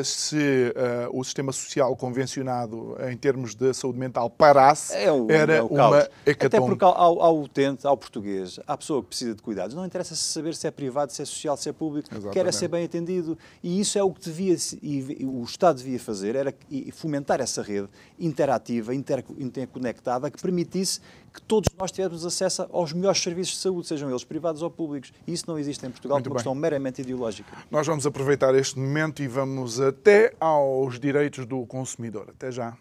[0.04, 0.74] se
[1.12, 6.08] o sistema social convencionado em termos de saúde mental parasse, é o, era é uma
[6.26, 6.46] hecatombe.
[6.46, 10.16] Até porque ao, ao utente, ao português, à pessoa que precisa de cuidados, não interessa
[10.16, 12.10] saber se é privado, se é social, se é público.
[12.16, 13.38] Exato quer é ser bem atendido.
[13.64, 16.54] E isso é o que devia, e o Estado devia fazer, era
[16.94, 17.88] fomentar essa rede
[18.20, 21.00] interativa, inter, interconectada, que permitisse
[21.34, 25.14] que todos nós tivéssemos acesso aos melhores serviços de saúde, sejam eles privados ou públicos.
[25.28, 26.40] E isso não existe em Portugal Muito por uma bem.
[26.40, 27.56] questão meramente ideológica.
[27.70, 32.28] Nós vamos aproveitar este momento e vamos até aos direitos do consumidor.
[32.30, 32.78] Até já.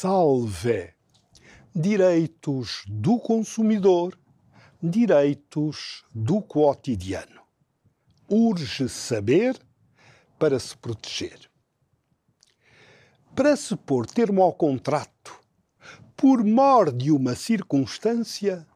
[0.00, 0.99] Salve!
[1.74, 4.18] Direitos do consumidor,
[4.82, 7.42] direitos do cotidiano.
[8.28, 9.56] Urge saber
[10.36, 11.48] para se proteger.
[13.36, 15.40] Para se pôr termo ao contrato,
[16.16, 18.66] por mor de uma circunstância,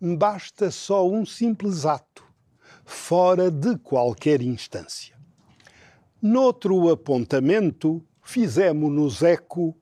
[0.00, 2.24] basta só um simples ato,
[2.84, 5.18] fora de qualquer instância.
[6.22, 9.76] Noutro apontamento, fizemo-nos eco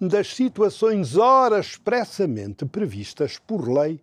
[0.00, 4.00] das situações ora expressamente previstas por lei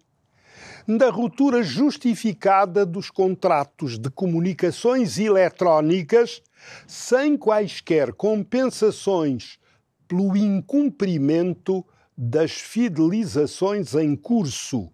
[0.87, 6.41] da ruptura justificada dos contratos de comunicações eletrónicas
[6.87, 9.59] sem quaisquer compensações
[10.07, 11.85] pelo incumprimento
[12.17, 14.89] das fidelizações em curso.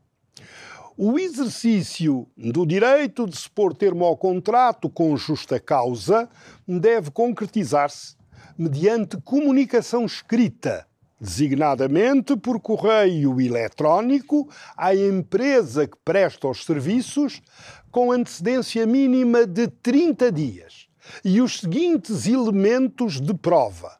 [0.98, 6.30] O exercício do direito de se pôr termo ao contrato com justa causa
[6.68, 8.16] deve concretizar-se
[8.58, 10.86] mediante comunicação escrita
[11.24, 17.42] designadamente por correio eletrónico à empresa que presta os serviços,
[17.90, 20.88] com antecedência mínima de 30 dias,
[21.24, 23.98] e os seguintes elementos de prova.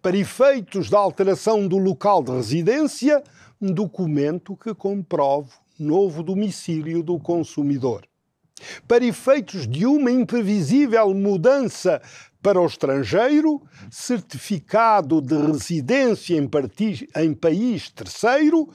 [0.00, 3.22] Para efeitos da alteração do local de residência,
[3.60, 8.06] um documento que comprove novo domicílio do consumidor.
[8.86, 12.00] Para efeitos de uma imprevisível mudança
[12.42, 16.48] para o estrangeiro, certificado de residência em,
[17.16, 18.68] em país terceiro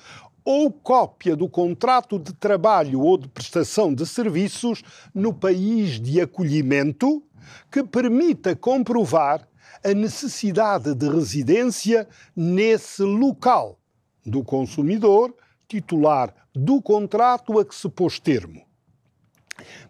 [0.43, 7.23] ou cópia do contrato de trabalho ou de prestação de serviços no país de acolhimento
[7.71, 9.47] que permita comprovar
[9.83, 13.79] a necessidade de residência nesse local
[14.25, 15.35] do consumidor
[15.67, 18.63] titular do contrato a que se pôs termo.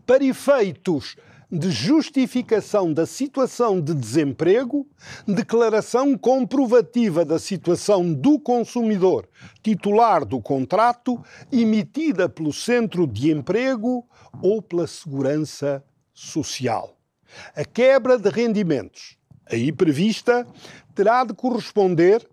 [0.06, 1.16] Para efeitos
[1.52, 4.88] de justificação da situação de desemprego,
[5.28, 9.28] declaração comprovativa da situação do consumidor
[9.62, 14.06] titular do contrato, emitida pelo Centro de Emprego
[14.42, 16.98] ou pela Segurança Social.
[17.56, 20.48] A quebra de rendimentos, aí prevista,
[20.94, 22.28] terá de corresponder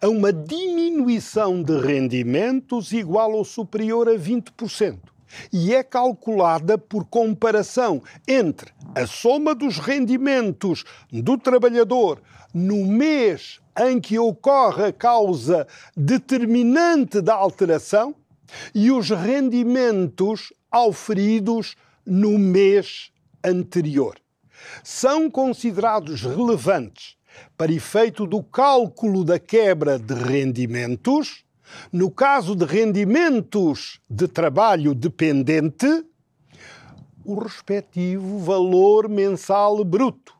[0.00, 5.15] a uma diminuição de rendimentos igual ou superior a 20%
[5.52, 12.20] e é calculada por comparação entre a soma dos rendimentos do trabalhador
[12.52, 18.14] no mês em que ocorre a causa determinante da alteração
[18.74, 23.10] e os rendimentos auferidos no mês
[23.44, 24.16] anterior.
[24.82, 27.16] São considerados relevantes
[27.56, 31.44] para efeito do cálculo da quebra de rendimentos
[31.92, 36.04] no caso de rendimentos de trabalho dependente,
[37.24, 40.34] o respectivo valor mensal bruto.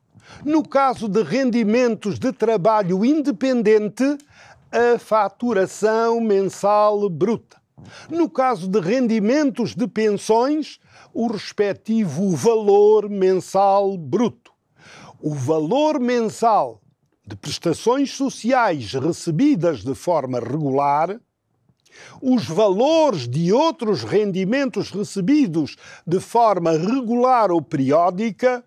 [0.45, 4.19] No caso de rendimentos de trabalho independente,
[4.71, 7.57] a faturação mensal bruta.
[8.11, 10.79] No caso de rendimentos de pensões,
[11.13, 14.53] o respectivo valor mensal bruto.
[15.21, 16.81] O valor mensal
[17.27, 21.21] de prestações sociais recebidas de forma regular,
[22.23, 28.65] os valores de outros rendimentos recebidos de forma regular ou periódica,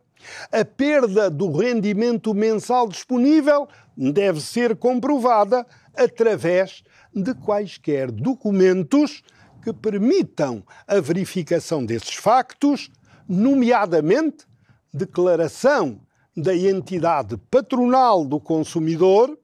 [0.51, 9.23] a perda do rendimento mensal disponível deve ser comprovada através de quaisquer documentos
[9.63, 12.89] que permitam a verificação desses factos,
[13.27, 14.45] nomeadamente
[14.93, 16.01] declaração
[16.39, 19.37] da entidade patronal do consumidor,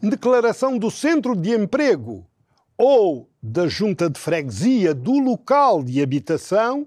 [0.00, 2.26] declaração do centro de emprego
[2.76, 6.86] ou da junta de freguesia do local de habitação,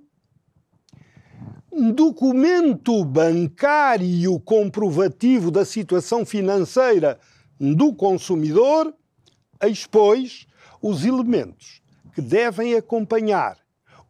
[1.94, 7.20] documento bancário comprovativo da situação financeira
[7.60, 8.94] do consumidor,
[9.62, 10.46] expôs
[10.82, 11.82] os elementos
[12.14, 13.63] que devem acompanhar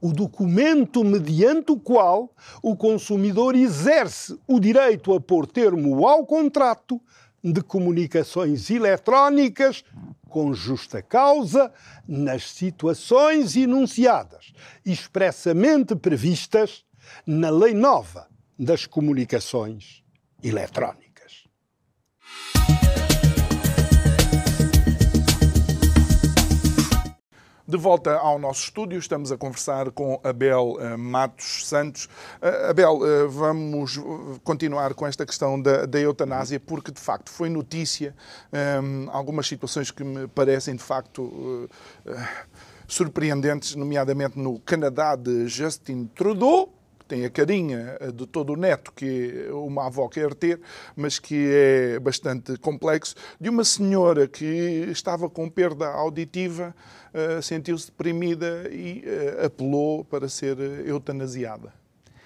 [0.04, 2.30] o documento mediante o qual
[2.62, 7.00] o consumidor exerce o direito a pôr termo ao contrato
[7.42, 9.86] de comunicações eletrónicas
[10.28, 11.72] com justa causa
[12.06, 14.52] nas situações enunciadas,
[14.86, 16.84] expressamente previstas
[17.26, 18.28] na Lei Nova
[18.60, 20.04] das Comunicações
[20.44, 21.03] Eletrónicas.
[27.74, 32.06] De volta ao nosso estúdio, estamos a conversar com Abel uh, Matos Santos.
[32.40, 34.00] Uh, Abel, uh, vamos
[34.44, 38.16] continuar com esta questão da, da, eutanásia, porque de facto foi notícia
[38.54, 41.68] um, algumas situações que me parecem de facto
[42.88, 46.72] surpreendentes, nomeadamente no Canadá de Justin Trudeau
[47.08, 50.60] tem a carinha de todo o neto que uma avó quer ter,
[50.96, 54.46] mas que é bastante complexo, de uma senhora que
[54.90, 56.76] estava com perda auditiva,
[57.14, 61.74] eh, sentiu-se deprimida e eh, apelou para ser eutanasiada.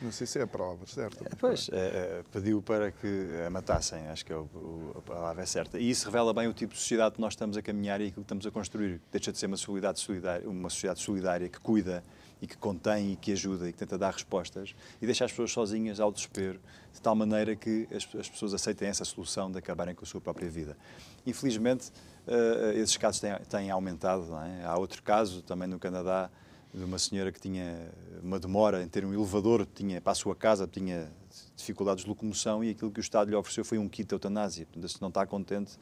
[0.02, 1.26] Não sei se é a prova, certo?
[1.40, 5.46] Pois, é, pediu para que a matassem, acho que é o, o, a palavra é
[5.46, 5.80] certa.
[5.80, 8.18] E isso revela bem o tipo de sociedade que nós estamos a caminhar e aquilo
[8.18, 9.02] que estamos a construir.
[9.12, 12.04] Deixa de ser uma sociedade solidária, uma sociedade solidária que cuida
[12.41, 15.52] e que contém e que ajuda e que tenta dar respostas e deixa as pessoas
[15.52, 16.60] sozinhas ao desespero,
[16.93, 20.21] de tal maneira que as, as pessoas aceitem essa solução de acabarem com a sua
[20.21, 20.78] própria vida.
[21.26, 21.91] Infelizmente,
[22.28, 24.26] uh, esses casos têm, têm aumentado.
[24.36, 24.65] É?
[24.65, 26.30] Há outro caso também no Canadá
[26.73, 30.36] de uma senhora que tinha uma demora em ter um elevador tinha, para a sua
[30.36, 31.12] casa, tinha
[31.58, 34.65] dificuldades de locomoção e aquilo que o Estado lhe ofereceu foi um kit de eutanásia.
[34.65, 35.78] Portanto, se não está contente,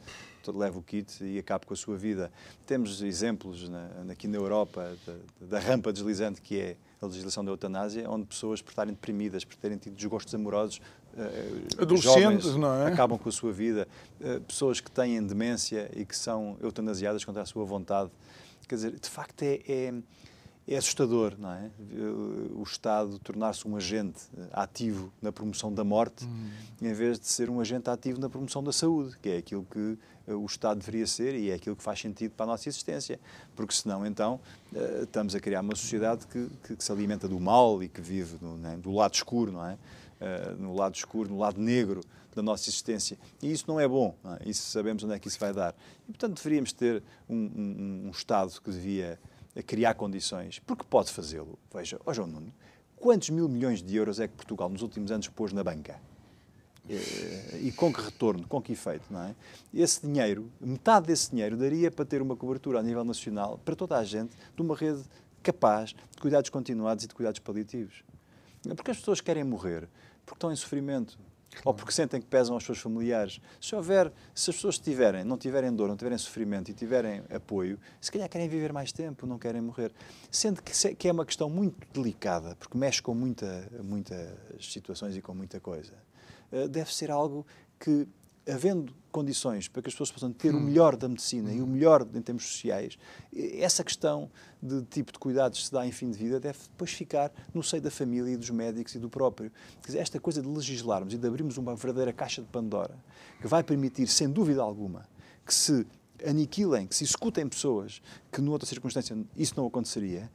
[0.48, 2.32] leva o kit e acabe com a sua vida.
[2.64, 5.14] Temos exemplos na, aqui na Europa da,
[5.46, 9.56] da, rampa deslizante que é a legislação da eutanásia, onde pessoas por estarem deprimidas, por
[9.56, 10.80] terem tido desgostos amorosos,
[11.14, 12.92] uh, Adolescentes, não é?
[12.92, 13.86] acabam com a sua vida.
[14.20, 18.10] Uh, pessoas que têm demência e que são eutanasiadas contra a sua vontade.
[18.68, 19.94] Quer dizer, de facto é, é
[20.68, 21.70] é assustador, não é?
[22.54, 24.20] O Estado tornar-se um agente
[24.52, 26.50] ativo na promoção da morte, hum.
[26.82, 29.96] em vez de ser um agente ativo na promoção da saúde, que é aquilo que
[30.26, 33.20] eh, o Estado deveria ser e é aquilo que faz sentido para a nossa existência.
[33.54, 34.40] Porque senão, então,
[34.74, 38.00] eh, estamos a criar uma sociedade que, que, que se alimenta do mal e que
[38.00, 39.78] vive no, né, do lado escuro, não é?
[40.20, 42.00] Eh, no lado escuro, no lado negro
[42.34, 43.16] da nossa existência.
[43.40, 44.40] E isso não é bom, não é?
[44.44, 45.74] isso sabemos onde é que isso vai dar.
[46.08, 49.18] E, portanto, deveríamos ter um, um, um Estado que devia
[49.56, 51.58] a criar condições, porque pode fazê-lo.
[51.72, 52.52] Veja, ó João Nuno,
[52.96, 55.98] quantos mil milhões de euros é que Portugal nos últimos anos pôs na banca?
[56.88, 59.34] Eh, e com que retorno, com que efeito, não é?
[59.74, 63.98] Esse dinheiro, metade desse dinheiro daria para ter uma cobertura a nível nacional para toda
[63.98, 65.02] a gente de uma rede
[65.42, 68.04] capaz de cuidados continuados e de cuidados paliativos.
[68.74, 69.88] Porque as pessoas querem morrer,
[70.24, 71.18] porque estão em sofrimento,
[71.64, 73.40] ou porque sentem que pesam aos seus familiares.
[73.60, 77.78] Se houver, se as pessoas tiverem, não tiverem dor, não tiverem sofrimento e tiverem apoio,
[78.00, 79.92] se calhar querem viver mais tempo, não querem morrer.
[80.30, 85.34] Sendo que é uma questão muito delicada, porque mexe com muita, muitas situações e com
[85.34, 85.92] muita coisa.
[86.52, 87.46] Eh, deve ser algo
[87.78, 88.06] que
[88.48, 90.60] havendo condições para que as pessoas possam ter o hum.
[90.60, 92.98] melhor da medicina e o melhor em termos sociais,
[93.34, 94.30] essa questão
[94.62, 97.80] de tipo de cuidados se dá em fim de vida deve depois ficar no seio
[97.80, 99.50] da família e dos médicos e do próprio.
[99.80, 102.94] Quer dizer, esta coisa de legislarmos e de abrirmos uma verdadeira caixa de Pandora
[103.40, 105.08] que vai permitir, sem dúvida alguma,
[105.46, 105.86] que se
[106.26, 110.30] aniquilem, que se executem pessoas que, numa circunstância, isso não aconteceria,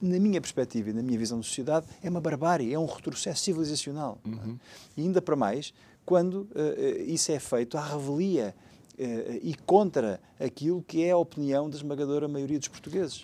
[0.00, 3.42] na minha perspectiva e na minha visão de sociedade, é uma barbárie, é um retrocesso
[3.42, 4.18] civilizacional.
[4.24, 4.58] Uhum.
[4.96, 5.74] E ainda para mais,
[6.04, 8.54] quando uh, isso é feito à revelia
[8.98, 13.22] uh, e contra aquilo que é a opinião da esmagadora maioria dos portugueses.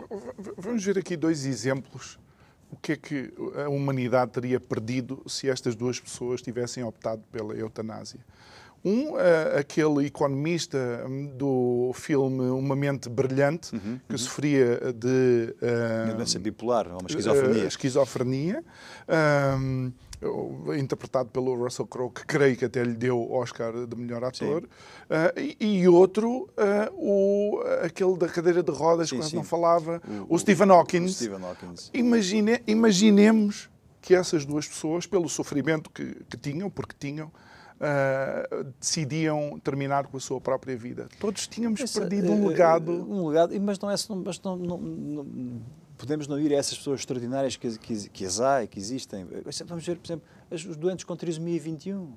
[0.56, 2.18] Vamos ver aqui dois exemplos.
[2.70, 3.32] O que é que
[3.64, 8.20] a humanidade teria perdido se estas duas pessoas tivessem optado pela eutanásia?
[8.84, 9.16] Um,
[9.58, 14.18] aquele economista hum, do filme Uma Mente Brilhante, uhum, que uhum.
[14.18, 15.56] sofria de.
[15.60, 17.66] Uh, bipolar, uma esquizofrenia.
[17.66, 18.64] Esquizofrenia.
[19.08, 19.92] Uh,
[20.78, 24.64] interpretado pelo Russell Crowe, que creio que até lhe deu o Oscar de melhor ator,
[24.64, 29.36] uh, e, e, outro, uh, o, aquele da cadeira de rodas, sim, quase sim.
[29.36, 31.10] não falava, o, o, Stephen Hawkins.
[31.10, 31.90] O Stephen Hawkins.
[31.92, 33.68] Imagine, imaginemos
[34.00, 37.30] que essas duas pessoas, pelo sofrimento que, que tinham, porque tinham,
[37.76, 41.08] Uh, decidiam terminar com a sua própria vida.
[41.20, 42.90] Todos tínhamos Essa, perdido um legado.
[42.90, 43.94] Um legado, mas não é.
[44.24, 45.26] Mas não, não, não,
[45.96, 49.26] podemos não ir a essas pessoas extraordinárias que, que, que as há e que existem.
[49.66, 52.16] Vamos ver, por exemplo, os doentes com trissomia 21, hum.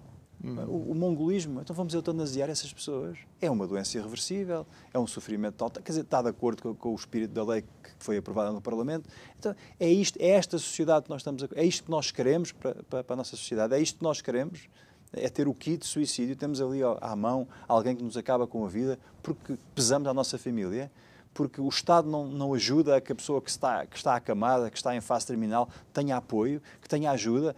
[0.68, 1.62] o, o, mongolismo.
[1.62, 3.18] Então vamos eutanasiar essas pessoas.
[3.42, 5.82] É uma doença irreversível, é um sofrimento total.
[5.84, 8.62] Quer dizer, está de acordo com, com o espírito da lei que foi aprovada no
[8.62, 9.10] Parlamento.
[9.38, 12.52] Então é, isto, é esta sociedade que nós estamos a, é isto que nós queremos
[12.52, 14.68] para, para, para a nossa sociedade, é isto que nós queremos
[15.12, 16.36] é ter o kit de suicídio.
[16.36, 20.38] Temos ali à mão alguém que nos acaba com a vida porque pesamos a nossa
[20.38, 20.92] família
[21.40, 24.70] porque o Estado não, não ajuda a que a pessoa que está, que está acamada,
[24.70, 27.56] que está em fase terminal, tenha apoio, que tenha ajuda.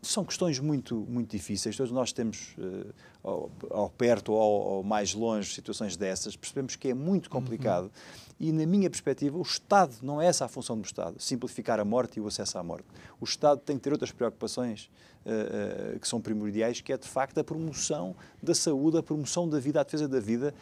[0.00, 1.76] São questões muito, muito difíceis.
[1.76, 2.94] Todos nós temos, uh,
[3.24, 7.86] ao, ao, perto ou, ou, mais longe, situações dessas, percebemos que é muito complicado.
[7.86, 7.90] Uhum.
[8.38, 11.84] E, na minha perspectiva, o Estado não é essa a função do Estado, simplificar a
[11.84, 12.86] morte e o acesso à morte.
[13.20, 14.88] O Estado tem que ter outras preocupações
[15.24, 19.48] uh, uh, que são primordiais, que é, de facto, a promoção da saúde, a promoção
[19.48, 20.54] da vida, a defesa da vida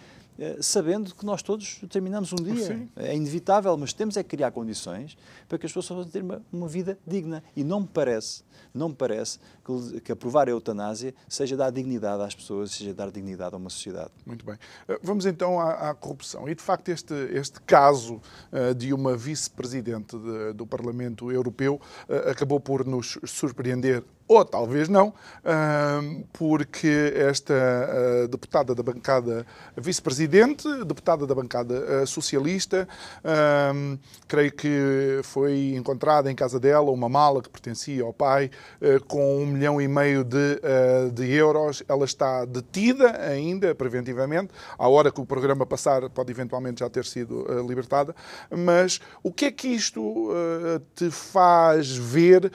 [0.60, 2.66] sabendo que nós todos terminamos um dia.
[2.66, 2.88] Sim.
[2.96, 5.16] É inevitável, mas temos é que criar condições
[5.48, 7.42] para que as pessoas possam ter uma, uma, vida digna.
[7.54, 12.22] E não me parece, não me parece que, que, aprovar a eutanásia seja dar dignidade
[12.22, 14.10] às pessoas, seja dar dignidade a uma sociedade.
[14.26, 14.56] Muito bem.
[14.88, 16.48] Eh, vamos então à, à corrupção.
[16.48, 18.20] E de facto este, este caso
[18.52, 20.16] uh, de uma vice-presidente
[20.54, 21.80] do Parlamento Europeu
[22.28, 25.12] acabou por nos surpreender ou talvez não,
[26.32, 27.54] porque esta
[28.30, 29.46] deputada da bancada
[29.76, 32.88] vice-presidente, deputada da bancada socialista,
[34.26, 38.50] creio que foi encontrada em casa dela uma mala que pertencia ao pai
[39.06, 40.58] com um milhão e meio de,
[41.12, 41.82] de euros.
[41.86, 44.52] Ela está detida ainda, preventivamente.
[44.78, 48.16] À hora que o programa passar, pode eventualmente já ter sido libertada.
[48.50, 50.30] Mas o que é que isto
[50.94, 52.50] te faz ver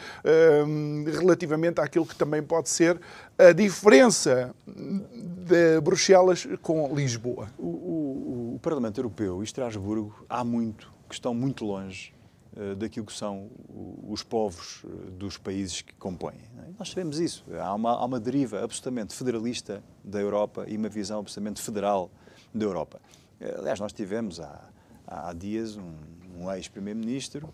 [1.19, 2.99] relativamente relativamente àquilo que também pode ser
[3.37, 7.49] a diferença de Bruxelas com Lisboa.
[7.57, 12.13] O, o, o Parlamento Europeu e Estrasburgo há muito, que estão muito longe
[12.55, 13.49] uh, daquilo que são
[14.07, 16.35] os povos uh, dos países que compõem.
[16.35, 16.69] É?
[16.77, 17.43] Nós sabemos isso.
[17.59, 22.09] Há uma, há uma deriva absolutamente federalista da Europa e uma visão absolutamente federal
[22.53, 22.99] da Europa.
[23.39, 24.69] Uh, aliás, nós tivemos há,
[25.05, 25.93] há dias um,
[26.37, 27.49] um ex-primeiro-ministro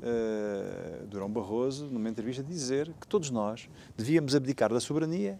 [0.00, 5.38] uh, Durão Barroso, numa entrevista, dizer que todos nós devíamos abdicar da soberania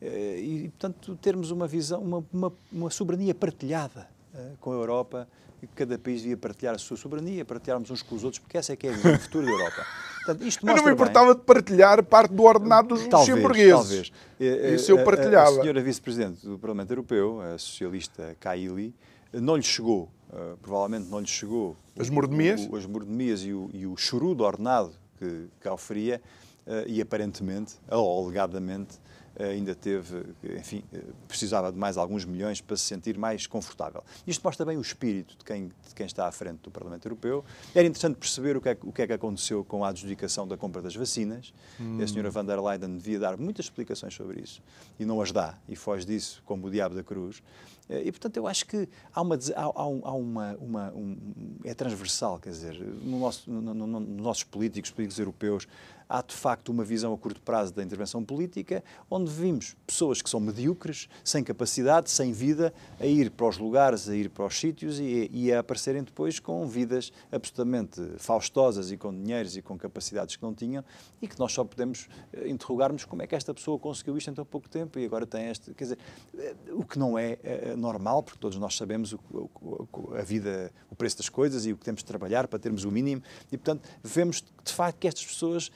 [0.00, 5.28] uh, e, portanto, termos uma visão, uma, uma, uma soberania partilhada uh, com a Europa
[5.62, 8.58] e que cada país devia partilhar a sua soberania, partilharmos uns com os outros, porque
[8.58, 9.86] essa é que é a visão futura da Europa.
[10.24, 14.10] Portanto, isto eu não me importava bem, de partilhar parte do ordenado dos luxemburgueses.
[14.38, 14.80] Talvez.
[14.80, 15.50] Isso eu partilhava.
[15.50, 18.94] A, a, a senhora vice-presidente do Parlamento Europeu, a socialista Kaili,
[19.32, 23.70] não lhe chegou uh, provavelmente não lhe chegou as mordomias, o, as mordomias e o,
[23.72, 26.20] e o chorudo ordenado que, que oferia,
[26.66, 28.98] uh, e aparentemente, ou alegadamente,
[29.38, 30.24] ainda teve,
[30.58, 30.84] enfim,
[31.26, 34.02] precisava de mais alguns milhões para se sentir mais confortável.
[34.26, 37.44] Isto mostra bem o espírito de quem, de quem está à frente do Parlamento Europeu.
[37.74, 40.56] Era interessante perceber o que é, o que, é que aconteceu com a adjudicação da
[40.56, 41.52] compra das vacinas.
[41.80, 42.02] Hum.
[42.02, 44.62] A senhora van der Leyen devia dar muitas explicações sobre isso
[44.98, 47.42] e não as dá e foge disso como o diabo da cruz.
[47.88, 51.16] E, portanto, eu acho que há uma, há, há uma, uma um,
[51.64, 55.68] é transversal, quer dizer, no nosso, no, no, no, nos nossos políticos, políticos europeus,
[56.12, 60.28] há de facto uma visão a curto prazo da intervenção política, onde vimos pessoas que
[60.28, 64.60] são medíocres, sem capacidade, sem vida, a ir para os lugares, a ir para os
[64.60, 69.78] sítios e, e a aparecerem depois com vidas absolutamente faustosas e com dinheiros e com
[69.78, 70.84] capacidades que não tinham
[71.22, 74.34] e que nós só podemos eh, interrogarmos como é que esta pessoa conseguiu isto em
[74.34, 75.72] tão pouco tempo e agora tem este.
[75.72, 75.98] Quer dizer,
[76.36, 80.70] eh, o que não é, é normal, porque todos nós sabemos o, o, a vida,
[80.90, 83.56] o preço das coisas e o que temos de trabalhar para termos o mínimo e,
[83.56, 85.70] portanto, vemos de facto que estas pessoas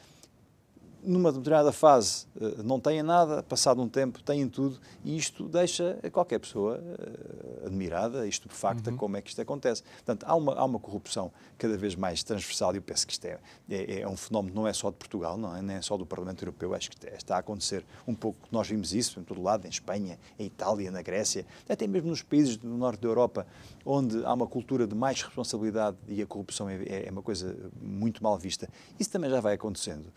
[1.06, 5.98] numa determinada fase eh, não têm nada, passado um tempo têm tudo, e isto deixa
[6.12, 8.96] qualquer pessoa eh, admirada estupefacta uhum.
[8.96, 9.82] como é que isto acontece.
[9.82, 13.24] Portanto, há uma, há uma corrupção cada vez mais transversal, e eu penso que isto
[13.24, 13.38] é,
[13.70, 16.04] é, é, um fenómeno não é só de Portugal, não é, nem é só do
[16.04, 19.66] Parlamento Europeu, acho que está a acontecer um pouco, nós vimos isso em todo lado,
[19.66, 23.46] em Espanha, em Itália, na Grécia, até mesmo nos países do norte da Europa,
[23.84, 28.22] onde há uma cultura de mais responsabilidade e a corrupção é, é uma coisa muito
[28.22, 28.68] mal vista.
[28.98, 30.12] Isso também já vai acontecendo.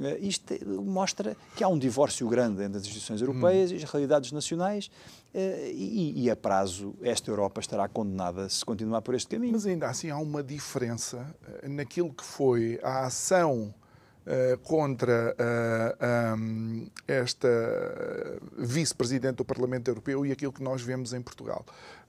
[0.00, 4.32] Eh, isto mostra que há um divórcio grande entre as instituições europeias e as realidades
[4.32, 4.90] nacionais
[5.34, 9.52] eh, e, e, a prazo esta Europa estará condenada se continuar por este caminho.
[9.52, 13.74] Mas ainda assim há uma diferença eh, naquilo que foi a ação
[14.24, 17.48] Uh, contra uh, um, esta
[18.56, 21.66] vice-presidente do Parlamento Europeu e aquilo que nós vemos em Portugal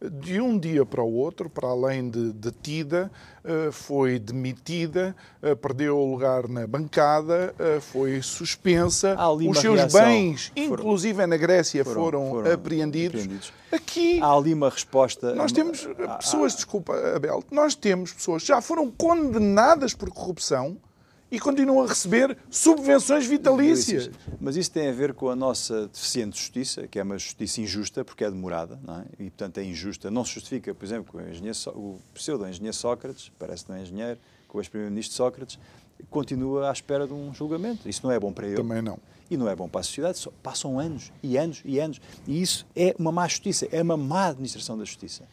[0.09, 3.11] de um dia para o outro, para além de detida,
[3.43, 9.15] eh, foi demitida, eh, perdeu o lugar na bancada, eh, foi suspensa,
[9.49, 10.01] os seus reação.
[10.01, 13.21] bens, foram, inclusive na Grécia, foram, foram, foram apreendidos.
[13.21, 13.53] apreendidos.
[13.71, 15.33] Aqui há ali uma resposta.
[15.33, 15.87] Nós temos
[16.19, 20.77] pessoas, desculpa, Abel, nós temos pessoas que já foram condenadas por corrupção
[21.33, 24.07] e continuam a receber subvenções vitalícias.
[24.39, 28.05] Mas isso tem a ver com a nossa deficiente justiça, que é uma justiça injusta
[28.05, 29.05] porque é demorada, não é?
[29.17, 30.11] e portanto é injusta.
[30.11, 34.59] Não se justifica, por exemplo, o, o pseudo-engenheiro Sócrates, parece que não é engenheiro, com
[34.59, 35.57] o ex-primeiro-ministro Sócrates,
[36.11, 37.89] continua à espera de um julgamento.
[37.89, 38.57] Isso não é bom para ele.
[38.57, 38.99] Também não.
[39.27, 40.19] E não é bom para a sociedade.
[40.19, 41.99] Só passam anos e anos e anos.
[42.27, 45.23] E isso é uma má justiça, é uma má administração da justiça.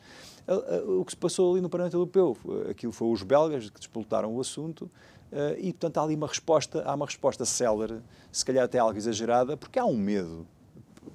[0.98, 2.36] O que se passou ali no Parlamento Europeu,
[2.68, 4.90] aquilo foi os belgas que disputaram o assunto,
[5.30, 8.00] Uh, e, portanto, há ali uma resposta, há uma resposta célere,
[8.32, 10.44] se calhar até algo exagerada, porque há um medo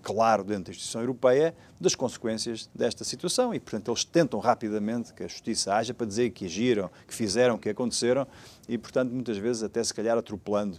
[0.02, 5.24] claro dentro da instituição europeia das consequências desta situação e, portanto, eles tentam rapidamente que
[5.24, 8.26] a justiça haja para dizer que agiram, que fizeram, que aconteceram
[8.70, 10.78] e, portanto, muitas vezes até se calhar atropelando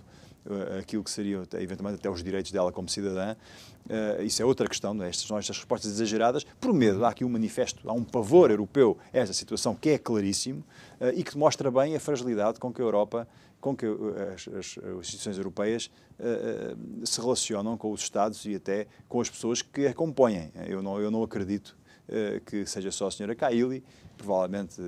[0.79, 3.35] aquilo que seriam, eventualmente, até os direitos dela como cidadã.
[3.87, 5.09] Uh, isso é outra questão, não é?
[5.09, 7.05] estas são estas respostas exageradas, por medo.
[7.05, 10.65] Há aqui um manifesto, há um pavor europeu a esta situação que é claríssimo
[11.01, 13.29] uh, e que demonstra bem a fragilidade com que a Europa,
[13.61, 18.87] com que as, as, as instituições europeias uh, se relacionam com os Estados e até
[19.09, 20.51] com as pessoas que a compõem.
[20.67, 21.77] Eu não, eu não acredito
[22.45, 23.83] que seja só a senhora Kaili,
[24.17, 24.81] provavelmente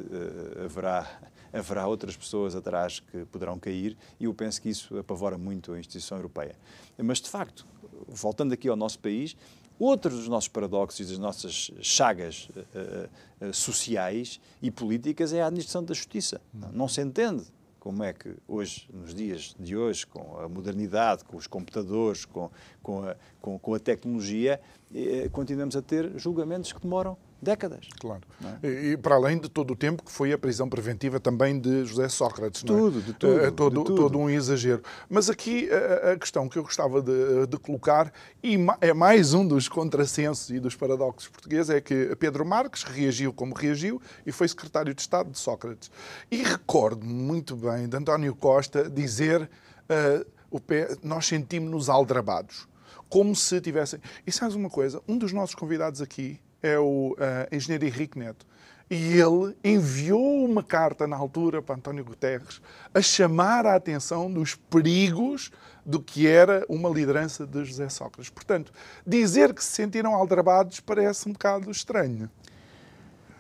[0.65, 1.19] haverá
[1.59, 5.79] haverá outras pessoas atrás que poderão cair e eu penso que isso apavora muito a
[5.79, 6.57] instituição europeia.
[6.97, 7.67] Mas, de facto,
[8.07, 9.37] voltando aqui ao nosso país,
[9.79, 15.47] outro dos nossos paradoxos e das nossas chagas uh, uh, sociais e políticas é a
[15.47, 16.41] administração da justiça.
[16.53, 17.45] Não, não se entende
[17.79, 22.51] como é que hoje, nos dias de hoje, com a modernidade, com os computadores, com,
[22.83, 24.61] com, a, com, com a tecnologia,
[24.95, 27.89] eh, continuamos a ter julgamentos que demoram décadas.
[28.01, 28.23] Claro.
[28.63, 28.69] É?
[28.69, 31.85] E, e, para além de todo o tempo que foi a prisão preventiva também de
[31.85, 32.63] José Sócrates.
[32.63, 33.03] Tudo, é?
[33.03, 33.97] de tudo, é, todo, de tudo.
[33.97, 34.83] todo um exagero.
[35.09, 38.13] Mas aqui a, a questão que eu gostava de, de, colocar,
[38.43, 43.33] e é mais um dos contrassensos e dos paradoxos portugueses, é que Pedro Marques reagiu
[43.33, 45.91] como reagiu e foi secretário de Estado de Sócrates.
[46.31, 52.67] E recordo muito bem de António Costa dizer uh, o pé, nós sentimos-nos aldrabados.
[53.09, 54.01] Como se tivessem.
[54.27, 55.01] E sabes uma coisa?
[55.09, 58.47] Um dos nossos convidados aqui é o uh, engenheiro Henrique Neto.
[58.91, 62.61] E ele enviou uma carta na altura para António Guterres
[62.95, 65.51] a chamar a atenção dos perigos
[65.85, 68.31] do que era uma liderança de José Sócrates.
[68.31, 68.73] Portanto,
[69.07, 72.31] dizer que se sentiram aldrabados parece um bocado estranho.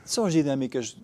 [0.04, 0.98] São as dinâmicas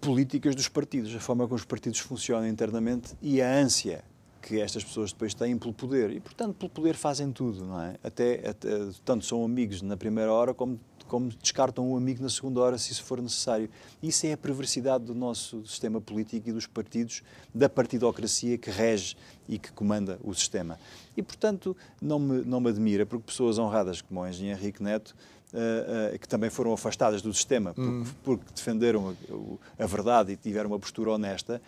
[0.00, 4.04] políticas dos partidos, a forma como os partidos funcionam internamente e a ânsia
[4.40, 6.10] que estas pessoas depois têm pelo poder.
[6.10, 7.96] E, portanto, pelo poder fazem tudo, não é?
[8.02, 8.68] Até, até
[9.04, 12.92] tanto são amigos na primeira hora como como descartam um amigo na segunda hora, se
[12.92, 13.68] isso for necessário.
[14.02, 19.16] Isso é a perversidade do nosso sistema político e dos partidos, da partidocracia que rege
[19.48, 20.78] e que comanda o sistema.
[21.16, 25.16] E, portanto, não me, não me admira, porque pessoas honradas como o engenheiro Henrique Neto,
[25.50, 28.04] Uh, uh, que também foram afastadas do sistema porque, hum.
[28.22, 29.16] porque defenderam
[29.78, 31.62] a, a, verdade e tiveram uma postura honesta,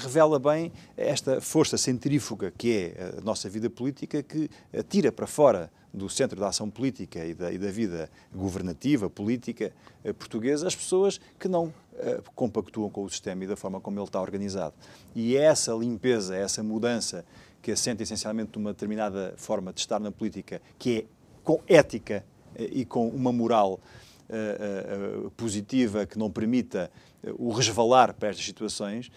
[0.00, 4.48] revela bem esta força centrífuga que é a nossa vida política que
[4.88, 9.72] tira para fora do centro da ação política e da, e da vida governativa, política
[10.04, 13.98] eh, portuguesa, as pessoas que não eh, compactuam com o sistema e da forma como
[13.98, 14.74] ele está organizado.
[15.14, 17.24] E é essa limpeza, é essa mudança
[17.62, 21.04] que assenta essencialmente numa determinada forma de estar na política, que é
[21.42, 23.80] com ética eh, e com uma moral
[25.38, 26.90] positiva que não permita
[27.38, 29.10] o resvalar para estas situações,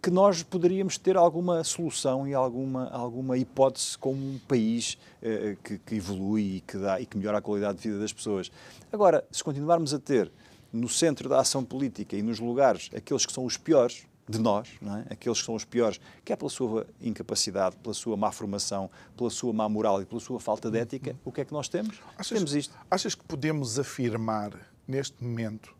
[0.00, 5.78] que nós poderíamos ter alguma solução e alguma, alguma hipótese como um país eh, que,
[5.78, 8.50] que, evolui e que, dá, e que melhora a qualidade de vida das pessoas.
[8.92, 10.30] Agora, se continuarmos a ter
[10.72, 14.68] no centro da ação política e nos lugares aqueles que são os piores de nós,
[14.82, 15.12] é?
[15.12, 19.52] aqueles que são os piores, quer pela sua incapacidade, pela sua má formação, pela sua
[19.52, 22.00] má moral e pela sua falta de ética, o que é que nós temos?
[22.16, 22.74] Achas, temos isto.
[22.90, 24.52] Achas que podemos afirmar
[24.88, 25.74] neste momento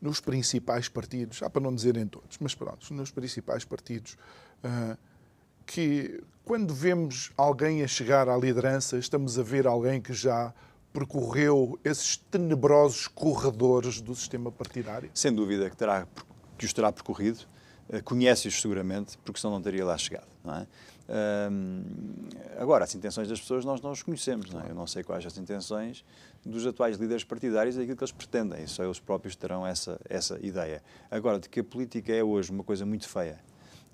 [0.00, 4.16] nos principais partidos, já para não dizer em todos, mas pronto, nos principais partidos,
[4.64, 4.96] uh,
[5.64, 10.54] que quando vemos alguém a chegar à liderança, estamos a ver alguém que já
[10.92, 15.10] percorreu esses tenebrosos corredores do sistema partidário?
[15.12, 16.06] Sem dúvida que, terá,
[16.56, 17.40] que os terá percorrido,
[17.88, 20.26] uh, conhece-os seguramente, porque senão não teria lá chegado.
[20.54, 20.66] É?
[22.58, 24.50] agora, as intenções das pessoas nós não as conhecemos.
[24.50, 24.70] Não é?
[24.70, 26.04] Eu não sei quais as intenções
[26.44, 28.66] dos atuais líderes partidários e aquilo que eles pretendem.
[28.66, 30.82] Só eles próprios terão essa, essa ideia.
[31.10, 33.38] Agora, de que a política é hoje uma coisa muito feia,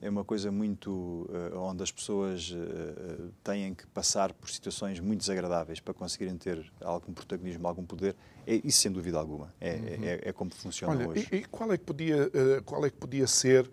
[0.03, 0.90] é uma coisa muito
[1.30, 6.70] uh, onde as pessoas uh, têm que passar por situações muito desagradáveis para conseguirem ter
[6.80, 9.55] algum protagonismo, algum poder, é isso sem dúvida alguma.
[9.61, 10.05] É, uhum.
[10.05, 11.28] é, é como funciona Olha, hoje.
[11.30, 13.70] E, e, qual, é que podia, uh, qual é que podia ser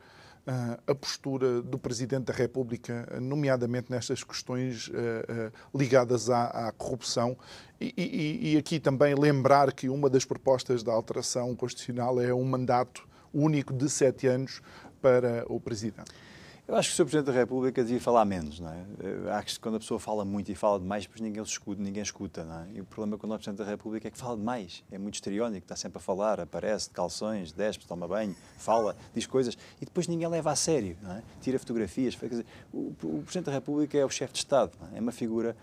[0.87, 4.89] a postura do Presidente da República, nomeadamente nestas questões
[5.73, 7.37] ligadas à, à corrupção.
[7.79, 12.43] E, e, e, aqui também lembrar que uma das propostas da alteração constitucional é um
[12.43, 14.61] mandato único de sete anos
[15.01, 16.11] para o Presidente.
[16.69, 17.05] Eu acho que o Sr.
[17.05, 18.85] Presidente da República devia falar menos, não é?
[18.99, 22.03] Eu acho que quando a pessoa fala muito e fala demais, depois ninguém escuta, ninguém
[22.03, 22.67] escuta, não é?
[22.75, 25.65] E o problema com o Presidente da República é que fala demais, é muito estereónico,
[25.65, 30.07] está sempre a falar, aparece de calções, despe, toma banho, fala, diz coisas e depois
[30.07, 31.23] ninguém leva a sério, não é?
[31.41, 32.13] Tira fotografias.
[32.13, 34.99] Quer dizer, o, o Presidente da República é o chefe de Estado, é?
[34.99, 35.01] é?
[35.01, 35.57] uma figura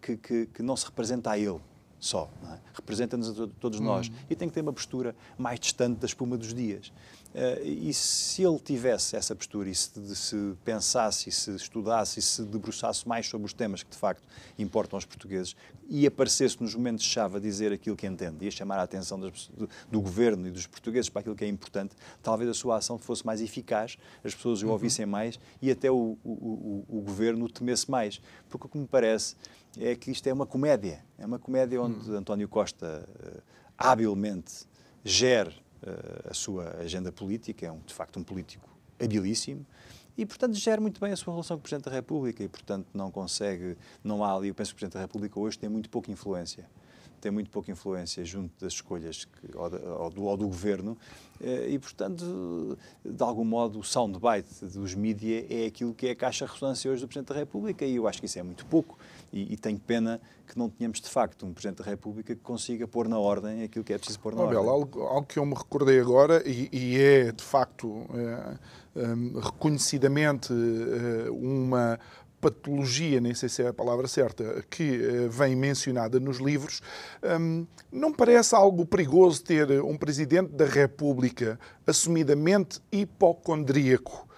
[0.00, 1.60] que, que, que não se representa a ele
[2.00, 2.30] só.
[2.50, 2.58] É?
[2.72, 4.08] Representa-nos a todos nós.
[4.08, 4.14] Hum.
[4.30, 6.92] E tem que ter uma postura mais distante da espuma dos dias.
[7.36, 12.22] Uh, e se ele tivesse essa postura e se, se, pensasse, e se estudasse e
[12.22, 14.26] se debruçasse mais sobre os temas que de facto
[14.58, 15.54] importam aos portugueses
[15.86, 19.48] e aparecesse nos momentos-chave a dizer aquilo que entende e a chamar a atenção das,
[19.48, 22.96] do, do, governo e dos portugueses para aquilo que é importante, talvez a sua ação
[22.96, 24.72] fosse mais eficaz, as pessoas o uhum.
[24.72, 28.18] ouvissem mais e até o, o, o, o governo o temesse mais.
[28.48, 29.36] Porque o que me parece
[29.78, 31.04] é que isto é uma comédia.
[31.18, 32.16] É uma comédia onde uhum.
[32.16, 33.42] António Costa uh,
[33.76, 34.64] habilmente
[35.04, 35.65] gere uh,
[36.28, 38.68] a sua agenda política, é um, de facto um político
[39.00, 39.64] habilíssimo,
[40.16, 42.86] e, portanto, gera muito bem a sua relação com o Presidente da República e, portanto,
[42.94, 45.90] não consegue, não há ali, eu penso que o Presidente da República hoje tem muito
[45.90, 46.66] pouca influência
[47.20, 50.96] tem muito pouca influência junto das escolhas que, ou, do, ou, do, governo
[51.40, 56.16] eh, e, portanto, de algum modo, o soundbite dos mídias é aquilo que é a
[56.16, 58.64] caixa de ressonância hoje do Presidente da República e eu acho que isso é muito
[58.66, 58.98] pouco
[59.32, 62.86] e, e tenho pena que não tenhamos, de facto, um Presidente da República que consiga
[62.86, 64.72] pôr na ordem aquilo que é preciso pôr na Abel, ordem.
[64.72, 70.52] Algo, algo que eu me recordei agora e, e é, de facto, é, é, reconhecidamente
[70.52, 71.98] é, uma
[72.40, 76.82] patologia, nem sei se é a palavra certa, que vem mencionada nos livros,
[77.90, 84.28] não parece algo perigoso ter um Presidente da República assumidamente hipocondríaco,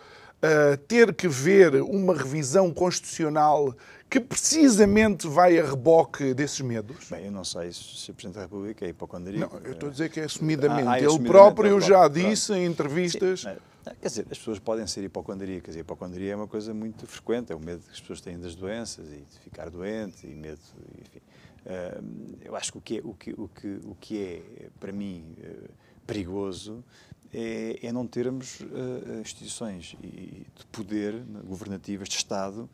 [0.86, 3.74] ter que ver uma revisão constitucional
[4.08, 7.08] que precisamente vai a reboque desses medos?
[7.10, 9.56] Bem, eu não sei se o Presidente da República é hipocondríaco.
[9.56, 10.88] Não, eu estou a dizer que é assumidamente.
[10.88, 13.42] Ah, ah, é Ele próprio já disse em entrevistas...
[13.42, 13.56] Sim,
[14.00, 17.52] Quer dizer, as pessoas podem ser hipocondríacas e a hipocondria é uma coisa muito frequente,
[17.52, 20.60] é o medo que as pessoas têm das doenças e de ficar doente e medo,
[21.00, 21.20] enfim.
[22.44, 25.34] eu acho que o que é, o que, o que, o que é para mim,
[25.40, 25.70] eh,
[26.06, 26.84] perigoso
[27.32, 32.68] é, é não termos uh, instituições de poder governativas de Estado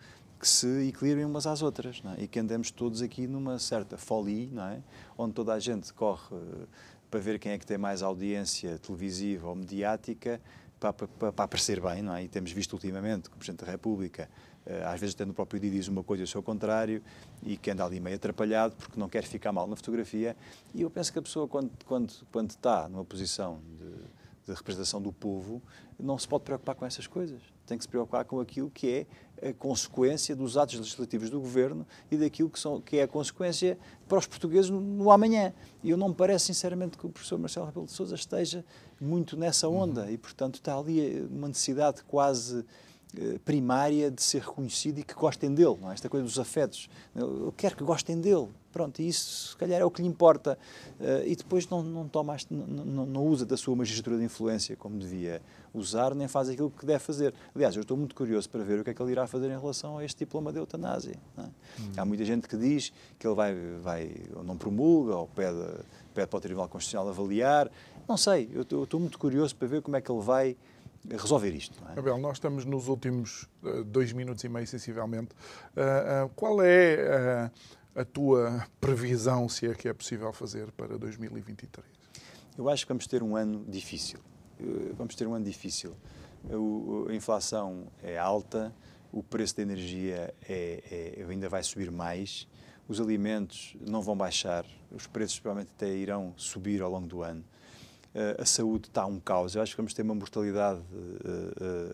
[0.44, 2.24] que se equilibrem umas às outras é?
[2.24, 4.82] e que andemos todos aqui numa certa folia, não é?
[5.16, 6.68] onde toda a gente corre uh,
[7.10, 10.38] para ver quem é que tem mais audiência televisiva ou mediática
[10.78, 12.24] para, para, para aparecer bem, não é?
[12.24, 14.28] E temos visto ultimamente que o Presidente da República,
[14.66, 17.02] eh, às vezes tendo o próprio dia diz uma coisa e o seu contrário,
[17.42, 20.36] e que anda ali meio atrapalhado porque não quer ficar mal na fotografia.
[20.74, 23.94] E eu penso que a pessoa, quando, quando, quando está numa posição de,
[24.46, 25.62] de representação do povo,
[25.98, 27.40] não se pode preocupar com essas coisas.
[27.66, 29.06] Tem que se preocupar com aquilo que
[29.40, 33.08] é a consequência dos atos legislativos do governo e daquilo que, são, que é a
[33.08, 35.52] consequência para os portugueses no, no amanhã.
[35.82, 38.64] E eu não me parece, sinceramente, que o professor Marcelo Rebelo de Sousa esteja
[39.00, 40.10] muito nessa onda uhum.
[40.10, 42.64] e, portanto, está ali uma necessidade quase
[43.16, 45.94] eh, primária de ser reconhecido e que gostem dele, não é?
[45.94, 46.88] esta coisa dos afetos.
[47.14, 48.48] Eu quero que gostem dele.
[48.74, 50.58] Pronto, e isso se calhar é o que lhe importa.
[50.98, 54.98] Uh, e depois não, não, toma, não, não, usa da sua magistratura de influência como
[54.98, 55.40] devia
[55.72, 57.32] usar, nem faz aquilo que deve fazer.
[57.54, 59.56] Aliás, eu estou muito curioso para ver o que é que ele irá fazer em
[59.56, 61.14] relação a este diploma de eutanásia.
[61.38, 61.42] É?
[61.42, 61.92] Hum.
[61.96, 65.64] Há muita gente que diz que ele vai, vai ou não promulga, ou pede,
[66.12, 67.70] pede para o Tribunal Constitucional avaliar.
[68.08, 70.56] Não sei, eu estou, eu estou muito curioso para ver como é que ele vai
[71.08, 71.78] resolver isto.
[71.94, 71.98] É?
[72.00, 75.30] Abel, nós estamos nos últimos uh, dois minutos e meio, sensivelmente.
[75.76, 77.50] Uh, uh, qual é
[77.94, 81.86] a tua previsão, se é que é possível fazer, para 2023?
[82.56, 84.18] Eu acho que vamos ter um ano difícil.
[84.96, 85.96] Vamos ter um ano difícil.
[87.08, 88.74] A inflação é alta,
[89.12, 92.48] o preço da energia é, é, ainda vai subir mais,
[92.88, 97.44] os alimentos não vão baixar, os preços provavelmente até irão subir ao longo do ano.
[98.14, 99.56] Eh, a saúde está um caos.
[99.56, 100.80] Eu acho que vamos ter uma mortalidade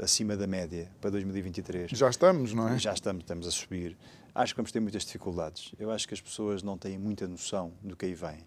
[0.03, 1.91] acima da média para 2023.
[1.93, 2.79] Já estamos, não é?
[2.79, 3.97] Já estamos, estamos a subir.
[4.35, 5.73] Acho que vamos ter muitas dificuldades.
[5.79, 8.39] Eu acho que as pessoas não têm muita noção do que aí vem.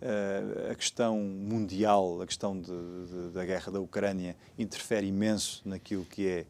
[0.00, 6.04] Uh, a questão mundial, a questão de, de, da guerra da Ucrânia, interfere imenso naquilo
[6.04, 6.46] que é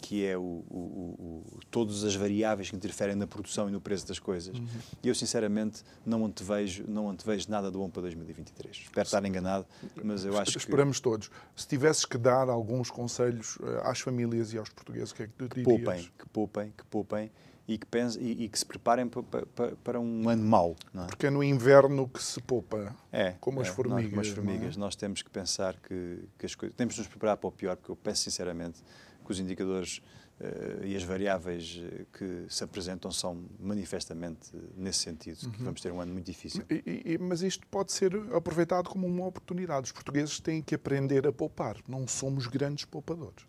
[0.00, 4.06] que é o, o, o, todas as variáveis que interferem na produção e no preço
[4.06, 4.58] das coisas.
[4.58, 4.66] Uhum.
[5.02, 8.76] E eu, sinceramente, não antevejo, não antevejo nada de bom para 2023.
[8.76, 9.66] Espero estar enganado,
[10.02, 10.58] mas eu acho que...
[10.58, 11.30] Esperamos todos.
[11.54, 15.26] Se tivesses que dar alguns conselhos eh, às famílias e aos portugueses, o que é
[15.26, 15.66] que tu dirias?
[15.66, 17.30] Que poupem, que poupem, que poupem
[17.70, 20.74] e que, pensem, e, e que se preparem para, para, para um ano mau.
[20.92, 21.06] É?
[21.06, 24.02] Porque é no inverno que se poupa, é, como é, as formigas.
[24.02, 24.76] Nós, como as formigas.
[24.76, 24.80] É?
[24.80, 26.76] Nós temos que pensar que, que as coisas...
[26.76, 28.82] Temos de nos preparar para o pior, porque eu peço sinceramente
[29.24, 30.02] que os indicadores
[30.40, 35.50] uh, e as variáveis eh, que se apresentam são manifestamente nesse sentido, uhum.
[35.52, 36.64] que vamos ter um ano muito difícil.
[36.68, 39.84] E, e, mas isto pode ser aproveitado como uma oportunidade.
[39.84, 41.76] Os portugueses têm que aprender a poupar.
[41.86, 43.44] Não somos grandes poupadores.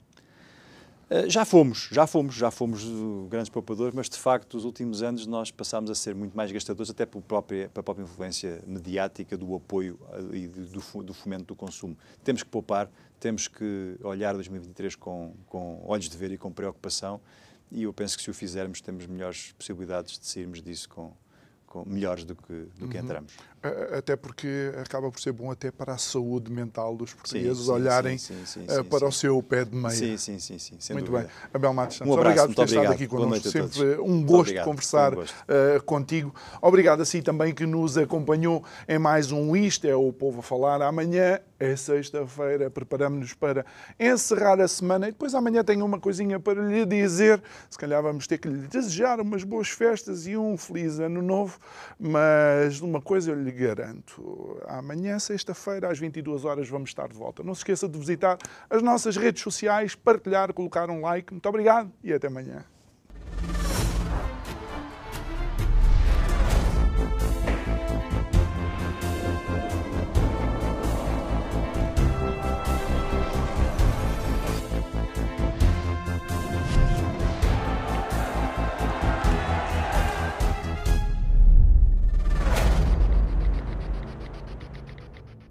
[1.11, 2.85] Eh, já fomos, já fomos, já fomos
[3.27, 6.89] grandes poupadores, mas de facto, nos últimos anos nós passámos a ser muito mais gastadores,
[6.89, 9.99] até pela própria, pela própria influência mediática do apoio
[10.31, 11.97] eh, e do, do fomento do consumo.
[12.23, 12.89] Temos que poupar,
[13.19, 17.19] temos que olhar 2023 com, com olhos de ver e com preocupação,
[17.69, 21.11] e eu penso que se o fizermos, temos melhores possibilidades de sairmos disso com,
[21.67, 23.33] com, melhores do que, do que entramos.
[23.97, 27.71] Até porque acaba por ser bom até para a saúde mental dos portugueses Sim, sim,
[27.71, 28.33] olharem sim,
[28.67, 29.91] eh, para o seu pé de meia.
[29.91, 31.27] Sim, sim, sim, sim, Muito dúvida.
[31.27, 31.49] bem.
[31.53, 32.95] Abel Matos Santos, Um abraço, obrigado por ter muito estado obrigado.
[32.95, 33.49] aqui connosco.
[33.49, 34.65] Sempre um Muito gosto obrigado.
[34.65, 35.35] conversar Um gosto.
[35.47, 36.33] eh, contigo.
[36.61, 40.43] Obrigado a si também que nos acompanhou em mais um Isto é o Povo a
[40.43, 40.81] Falar.
[40.81, 43.63] Amanhã é sexta-feira, preparamos-nos para
[43.99, 47.39] encerrar a semana e depois amanhã tenho uma coisinha para lhe dizer.
[47.69, 51.59] Se calhar vamos ter que lhe desejar umas boas festas e um feliz ano novo,
[51.99, 57.43] mas uma coisa eu lhe garanto: amanhã, sexta-feira, às 22 horas, vamos estar de volta.
[57.43, 58.37] Não se esqueça de visitar
[58.69, 61.31] as nossas redes sociais, partilhar, colocar um like.
[61.31, 62.65] Muito obrigado e até amanhã.